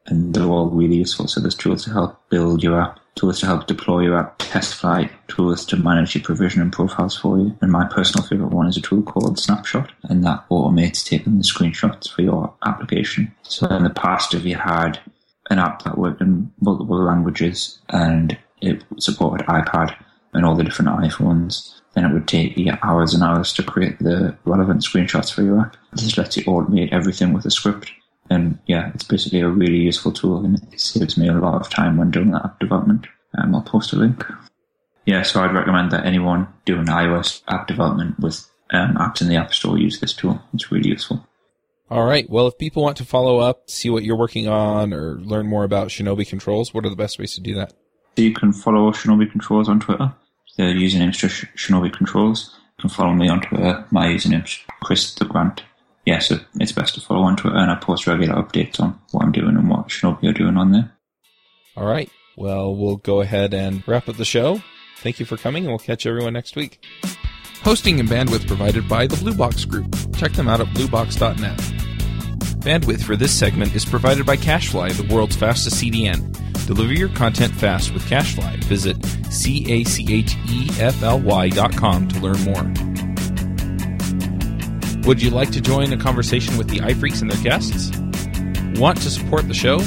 and 0.07 0.33
they're 0.33 0.47
all 0.47 0.69
really 0.69 0.97
useful. 0.97 1.27
So 1.27 1.39
there's 1.39 1.55
tools 1.55 1.83
to 1.83 1.91
help 1.91 2.29
build 2.29 2.63
your 2.63 2.81
app, 2.81 2.99
tools 3.15 3.39
to 3.41 3.45
help 3.45 3.67
deploy 3.67 4.01
your 4.01 4.17
app, 4.17 4.39
TestFlight, 4.39 5.11
tools 5.27 5.65
to 5.67 5.77
manage 5.77 6.15
your 6.15 6.23
provision 6.23 6.61
and 6.61 6.71
profiles 6.71 7.17
for 7.17 7.37
you. 7.37 7.57
And 7.61 7.71
my 7.71 7.85
personal 7.85 8.25
favorite 8.25 8.51
one 8.51 8.67
is 8.67 8.77
a 8.77 8.81
tool 8.81 9.03
called 9.03 9.39
Snapshot, 9.39 9.91
and 10.03 10.23
that 10.23 10.47
automates 10.49 11.05
taking 11.05 11.37
the 11.37 11.43
screenshots 11.43 12.09
for 12.09 12.21
your 12.21 12.53
application. 12.65 13.33
So 13.43 13.67
in 13.67 13.83
the 13.83 13.89
past, 13.89 14.33
if 14.33 14.45
you 14.45 14.55
had 14.55 14.99
an 15.49 15.59
app 15.59 15.83
that 15.83 15.97
worked 15.97 16.21
in 16.21 16.51
multiple 16.61 17.03
languages 17.03 17.79
and 17.89 18.37
it 18.61 18.83
supported 18.99 19.45
iPad 19.47 19.95
and 20.33 20.45
all 20.45 20.55
the 20.55 20.63
different 20.63 20.91
iPhones, 20.91 21.73
then 21.93 22.05
it 22.05 22.13
would 22.13 22.27
take 22.27 22.57
you 22.57 22.73
hours 22.83 23.13
and 23.13 23.23
hours 23.23 23.53
to 23.53 23.63
create 23.63 23.97
the 23.99 24.37
relevant 24.45 24.81
screenshots 24.81 25.33
for 25.33 25.41
your 25.41 25.61
app. 25.61 25.77
This 25.93 26.17
lets 26.17 26.37
you 26.37 26.43
automate 26.43 26.91
everything 26.91 27.33
with 27.33 27.45
a 27.45 27.51
script. 27.51 27.91
And 28.29 28.59
yeah, 28.67 28.91
it's 28.93 29.03
basically 29.03 29.41
a 29.41 29.49
really 29.49 29.77
useful 29.77 30.11
tool 30.11 30.43
and 30.43 30.61
it 30.71 30.79
saves 30.79 31.17
me 31.17 31.27
a 31.27 31.33
lot 31.33 31.61
of 31.61 31.69
time 31.69 31.97
when 31.97 32.11
doing 32.11 32.31
that 32.31 32.45
app 32.45 32.59
development. 32.59 33.07
Um, 33.37 33.55
I'll 33.55 33.61
post 33.61 33.93
a 33.93 33.95
link. 33.95 34.23
Yeah, 35.05 35.23
so 35.23 35.41
I'd 35.41 35.53
recommend 35.53 35.91
that 35.91 36.05
anyone 36.05 36.47
doing 36.65 36.87
iOS 36.87 37.41
app 37.47 37.67
development 37.67 38.19
with 38.19 38.45
um, 38.71 38.95
apps 38.95 39.21
in 39.21 39.29
the 39.29 39.37
App 39.37 39.53
Store 39.53 39.77
use 39.77 39.99
this 39.99 40.13
tool. 40.13 40.41
It's 40.53 40.71
really 40.71 40.89
useful. 40.89 41.25
All 41.89 42.03
right. 42.03 42.29
Well, 42.29 42.47
if 42.47 42.57
people 42.57 42.83
want 42.83 42.97
to 42.97 43.05
follow 43.05 43.39
up, 43.39 43.69
see 43.69 43.89
what 43.89 44.03
you're 44.03 44.17
working 44.17 44.49
on, 44.49 44.93
or 44.93 45.19
learn 45.19 45.47
more 45.47 45.63
about 45.63 45.87
Shinobi 45.87 46.27
controls, 46.27 46.73
what 46.73 46.85
are 46.85 46.89
the 46.89 46.97
best 46.97 47.17
ways 47.17 47.33
to 47.35 47.41
do 47.41 47.55
that? 47.55 47.73
So 48.17 48.23
you 48.23 48.33
can 48.33 48.51
follow 48.51 48.91
Shinobi 48.91 49.31
Controls 49.31 49.69
on 49.69 49.79
Twitter. 49.79 50.13
The 50.57 50.63
username 50.63 51.11
is 51.11 51.17
just 51.17 51.45
Shinobi 51.55 51.93
Controls. 51.93 52.55
You 52.77 52.81
can 52.81 52.89
follow 52.89 53.13
me 53.13 53.29
on 53.29 53.41
Twitter. 53.41 53.85
My 53.91 54.07
username 54.07 54.43
is 54.43 54.59
Chris 54.83 55.13
the 55.15 55.25
Grant. 55.25 55.61
Yeah, 56.07 56.19
so 56.19 56.39
it's 56.55 56.71
best 56.71 56.95
to 56.95 57.01
follow 57.01 57.23
on 57.23 57.35
Twitter, 57.35 57.57
and 57.57 57.69
I 57.69 57.75
post 57.75 58.07
regular 58.07 58.41
updates 58.41 58.79
on 58.79 58.97
what 59.11 59.25
I'm 59.25 59.33
doing 59.33 59.57
and 59.57 59.69
what 59.69 59.89
Shinobi 59.89 60.23
are 60.29 60.31
doing 60.31 60.55
on 60.55 60.71
there. 60.71 60.89
All 61.75 61.85
right. 61.85 62.09
Well, 62.37 62.73
we'll 62.73 62.95
go 62.95 63.19
ahead 63.19 63.53
and 63.53 63.85
wrap 63.85 64.07
up 64.07 64.15
the 64.15 64.23
show. 64.23 64.61
Thank 64.99 65.19
you 65.19 65.25
for 65.25 65.35
coming, 65.35 65.65
and 65.65 65.71
we'll 65.73 65.79
catch 65.79 66.05
everyone 66.05 66.31
next 66.31 66.55
week. 66.55 66.81
Hosting 67.61 67.99
and 67.99 68.07
bandwidth 68.07 68.47
provided 68.47 68.87
by 68.87 69.05
the 69.05 69.17
Blue 69.17 69.33
Box 69.35 69.65
Group. 69.65 69.93
Check 70.15 70.31
them 70.31 70.47
out 70.47 70.61
at 70.61 70.67
bluebox.net. 70.67 71.57
Bandwidth 72.63 73.03
for 73.03 73.17
this 73.17 73.37
segment 73.37 73.75
is 73.75 73.83
provided 73.83 74.25
by 74.25 74.37
CacheFly, 74.37 74.93
the 74.93 75.13
world's 75.13 75.35
fastest 75.35 75.83
CDN. 75.83 76.33
Deliver 76.67 76.93
your 76.93 77.09
content 77.09 77.53
fast 77.53 77.93
with 77.93 78.03
CacheFly. 78.03 78.63
Visit 78.63 79.05
C-A-C-H-E-F-L-Y 79.29 79.89
dot 81.49 81.75
com 81.75 82.07
to 82.07 82.19
learn 82.21 82.39
more. 82.45 83.16
Would 85.07 85.21
you 85.21 85.29
like 85.29 85.51
to 85.51 85.61
join 85.61 85.93
a 85.93 85.97
conversation 85.97 86.57
with 86.57 86.67
the 86.67 86.79
iPhreaks 86.79 87.21
and 87.21 87.31
their 87.31 87.41
guests? 87.41 87.97
Want 88.77 89.01
to 89.03 89.09
support 89.09 89.47
the 89.47 89.53
show? 89.53 89.77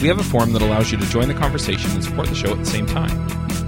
We 0.00 0.08
have 0.08 0.18
a 0.18 0.24
form 0.24 0.54
that 0.54 0.62
allows 0.62 0.90
you 0.90 0.96
to 0.96 1.04
join 1.04 1.28
the 1.28 1.34
conversation 1.34 1.90
and 1.90 2.02
support 2.02 2.28
the 2.28 2.34
show 2.34 2.52
at 2.52 2.58
the 2.60 2.64
same 2.64 2.86
time. 2.86 3.10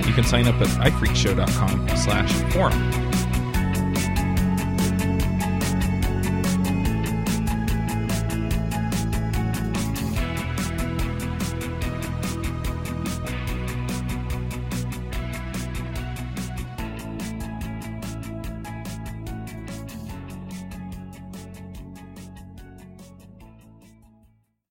You 0.06 0.14
can 0.14 0.24
sign 0.24 0.48
up 0.48 0.54
at 0.54 0.68
iPhreakshow.com 0.90 1.88
slash 1.98 2.32
forum. 2.50 3.06